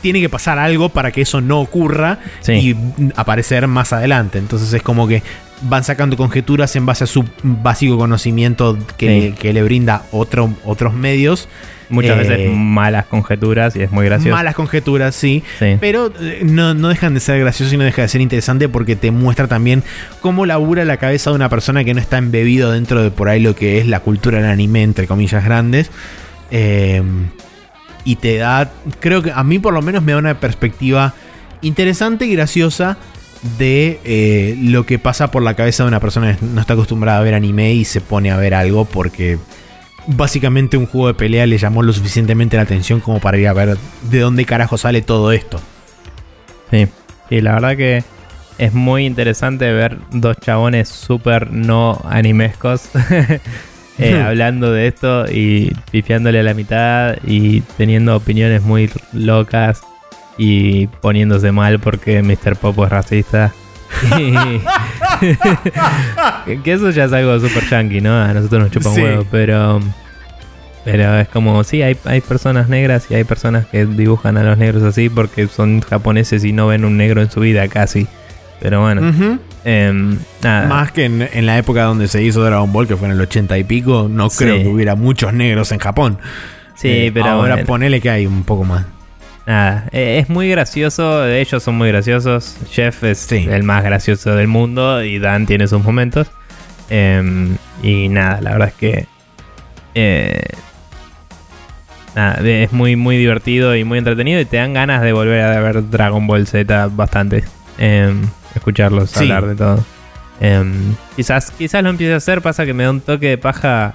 [0.00, 2.18] tiene que pasar algo para que eso no ocurra
[2.48, 2.74] y
[3.16, 4.38] aparecer más adelante.
[4.38, 5.22] Entonces es como que
[5.62, 11.48] van sacando conjeturas en base a su básico conocimiento que, le, brinda otro, otros medios.
[11.88, 14.34] Muchas veces eh, malas conjeturas y es muy gracioso.
[14.34, 15.42] Malas conjeturas, sí.
[15.58, 19.10] Pero eh, no, dejan de ser graciosos y no deja de ser interesante porque te
[19.10, 19.82] muestra también
[20.20, 23.40] cómo labura la cabeza de una persona que no está embebido dentro de por ahí
[23.40, 25.90] lo que es la cultura del anime, entre comillas grandes.
[26.50, 27.02] Eh,
[28.04, 28.70] y te da,
[29.00, 31.14] creo que a mí por lo menos me da una perspectiva
[31.60, 32.96] interesante y graciosa
[33.58, 37.22] de lo que pasa por la cabeza de una persona que no está acostumbrada a
[37.22, 39.38] ver anime y se pone a ver algo porque
[40.06, 43.52] básicamente un juego de pelea le llamó lo suficientemente la atención como para ir a
[43.52, 43.76] ver
[44.10, 45.60] de dónde carajo sale todo esto.
[46.70, 46.88] Sí,
[47.30, 48.04] y la verdad que
[48.58, 52.88] es muy interesante ver dos chabones súper no animescos
[53.98, 59.82] eh, hablando de esto y pifiándole a la mitad y teniendo opiniones muy locas
[60.42, 62.56] y poniéndose mal porque Mr.
[62.56, 63.52] Popo es racista.
[66.64, 68.20] que eso ya es algo super yankee, ¿no?
[68.20, 69.80] A nosotros nos chupan huevo, pero.
[70.84, 74.58] Pero es como, sí, hay, hay personas negras y hay personas que dibujan a los
[74.58, 78.08] negros así porque son japoneses y no ven un negro en su vida casi.
[78.58, 80.66] Pero bueno, em, nada.
[80.66, 83.58] Más que en, la época donde se hizo Dragon Ball, que fue en el 80
[83.58, 86.18] y pico, no creo que hubiera muchos negros en Japón.
[86.74, 87.26] Sí, eh, pero.
[87.26, 88.84] Ahora ponele que hay un poco más.
[89.46, 92.56] Nada, e, es muy gracioso, ellos son muy graciosos.
[92.70, 96.30] Jeff es el más gracioso del mundo y Dan tiene sus momentos.
[96.90, 99.06] Em, y nada, la verdad es que
[99.94, 100.42] eh,
[102.14, 105.60] nada, es muy muy divertido y muy entretenido y te dan ganas de volver a
[105.60, 107.44] ver Dragon Ball Z bastante.
[107.78, 108.22] Em,
[108.54, 109.84] escucharlos hablar de todo.
[110.40, 113.94] Em, quizás, quizás lo empiece a hacer, pasa que me da un toque de paja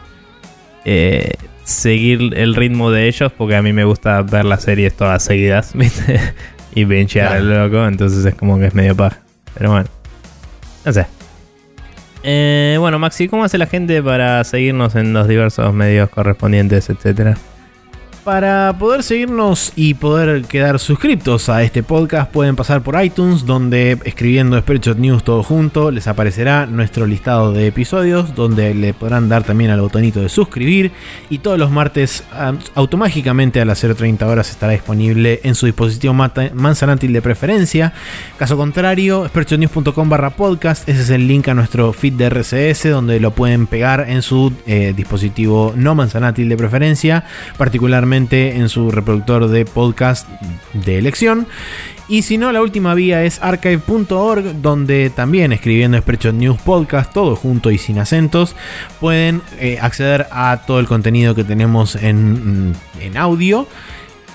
[0.85, 1.33] eh,
[1.67, 5.73] seguir el ritmo de ellos, porque a mí me gusta ver las series todas seguidas,
[6.73, 9.19] y benchear al loco, entonces es como que es medio paja.
[9.53, 9.89] Pero bueno,
[10.85, 11.05] no sé.
[12.23, 17.37] Eh, bueno, Maxi, ¿cómo hace la gente para seguirnos en los diversos medios correspondientes, etcétera?
[18.27, 23.97] Para poder seguirnos y poder quedar suscriptos a este podcast pueden pasar por iTunes donde
[24.03, 29.45] escribiendo Spreadshot News todo junto les aparecerá nuestro listado de episodios donde le podrán dar
[29.45, 30.91] también al botonito de suscribir
[31.29, 32.25] y todos los martes
[32.75, 37.93] automáticamente a las 0.30 horas estará disponible en su dispositivo manzanátil de preferencia.
[38.37, 43.21] Caso contrario, spreadshotnews.com barra podcast, ese es el link a nuestro feed de RCS donde
[43.21, 47.23] lo pueden pegar en su eh, dispositivo no manzanátil de preferencia,
[47.57, 50.27] particularmente en su reproductor de podcast
[50.73, 51.47] de elección.
[52.09, 57.35] Y si no, la última vía es archive.org, donde también escribiendo Spreadshot News Podcast, todo
[57.35, 58.55] junto y sin acentos,
[58.99, 63.67] pueden eh, acceder a todo el contenido que tenemos en, en audio.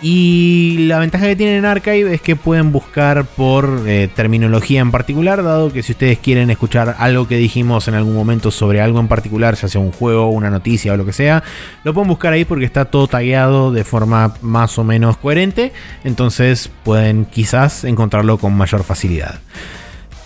[0.03, 4.91] Y la ventaja que tienen en Archive es que pueden buscar por eh, terminología en
[4.91, 8.99] particular, dado que si ustedes quieren escuchar algo que dijimos en algún momento sobre algo
[8.99, 11.45] en particular, ya sea un juego, una noticia o lo que sea,
[11.85, 15.73] lo pueden buscar ahí porque está todo tagueado de forma más o menos coherente,
[16.03, 19.39] entonces pueden quizás encontrarlo con mayor facilidad.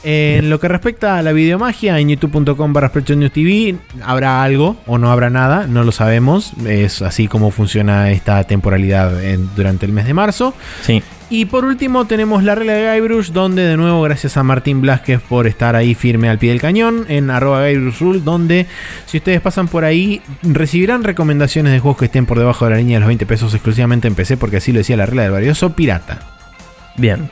[0.09, 3.75] En lo que respecta a la videomagia, en youtube.com barra TV
[4.05, 6.53] habrá algo o no habrá nada, no lo sabemos.
[6.65, 9.11] Es así como funciona esta temporalidad
[9.57, 10.55] durante el mes de marzo.
[10.83, 11.03] Sí.
[11.29, 15.21] Y por último tenemos la regla de Guybrush, donde de nuevo gracias a Martín Blasquez
[15.21, 17.67] por estar ahí firme al pie del cañón, en arroba
[17.99, 18.67] Rule, donde
[19.07, 22.77] si ustedes pasan por ahí recibirán recomendaciones de juegos que estén por debajo de la
[22.77, 25.33] línea de los 20 pesos exclusivamente en PC, porque así lo decía la regla del
[25.33, 26.21] valioso pirata.
[26.97, 27.29] Bien,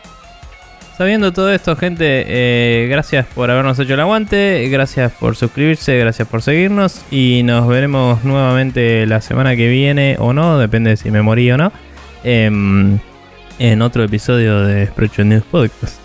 [0.97, 6.29] Sabiendo todo esto, gente, eh, gracias por habernos hecho el aguante, gracias por suscribirse, gracias
[6.29, 11.11] por seguirnos y nos veremos nuevamente la semana que viene o no, depende de si
[11.11, 11.73] me morí o no,
[12.23, 13.01] em,
[13.59, 16.03] en otro episodio de Spreadshot News Podcast.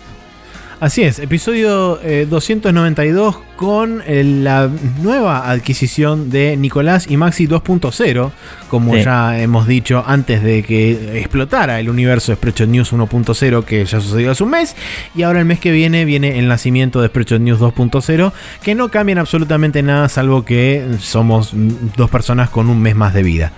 [0.80, 2.00] Así es, episodio
[2.30, 4.70] 292 eh, con eh, la
[5.02, 8.30] nueva adquisición de Nicolás y Maxi 2.0,
[8.70, 13.84] como ya hemos dicho antes de que explotara el universo de Spreadshot News 1.0 que
[13.84, 14.74] ya sucedió hace un mes,
[15.14, 18.32] y ahora el mes que viene viene el nacimiento de Spreadshot News 2.0,
[18.62, 21.52] que no cambian absolutamente nada salvo que somos
[21.94, 23.52] dos personas con un mes más de vida.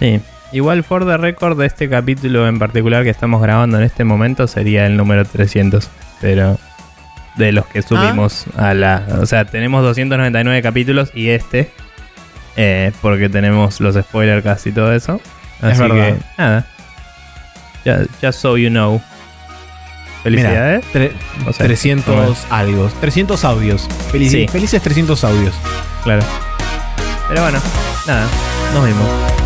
[0.00, 0.20] Sí,
[0.52, 4.46] Igual for the record de este capítulo en particular que estamos grabando en este momento
[4.46, 5.90] sería el número 300
[6.20, 6.58] pero
[7.36, 8.70] de los que subimos ah.
[8.70, 9.06] a la...
[9.20, 11.70] O sea, tenemos 299 capítulos y este,
[12.56, 15.20] eh, porque tenemos los spoilers casi todo eso.
[15.60, 16.66] Así que, nada.
[18.20, 19.00] Just, so you know.
[20.22, 20.84] Felicidades.
[21.56, 22.90] 300 algo.
[23.00, 23.88] 300 audios.
[24.10, 25.54] Felices 300 audios.
[26.02, 26.22] Claro.
[27.28, 27.60] Pero bueno,
[28.06, 28.26] nada.
[28.74, 29.45] Nos vemos.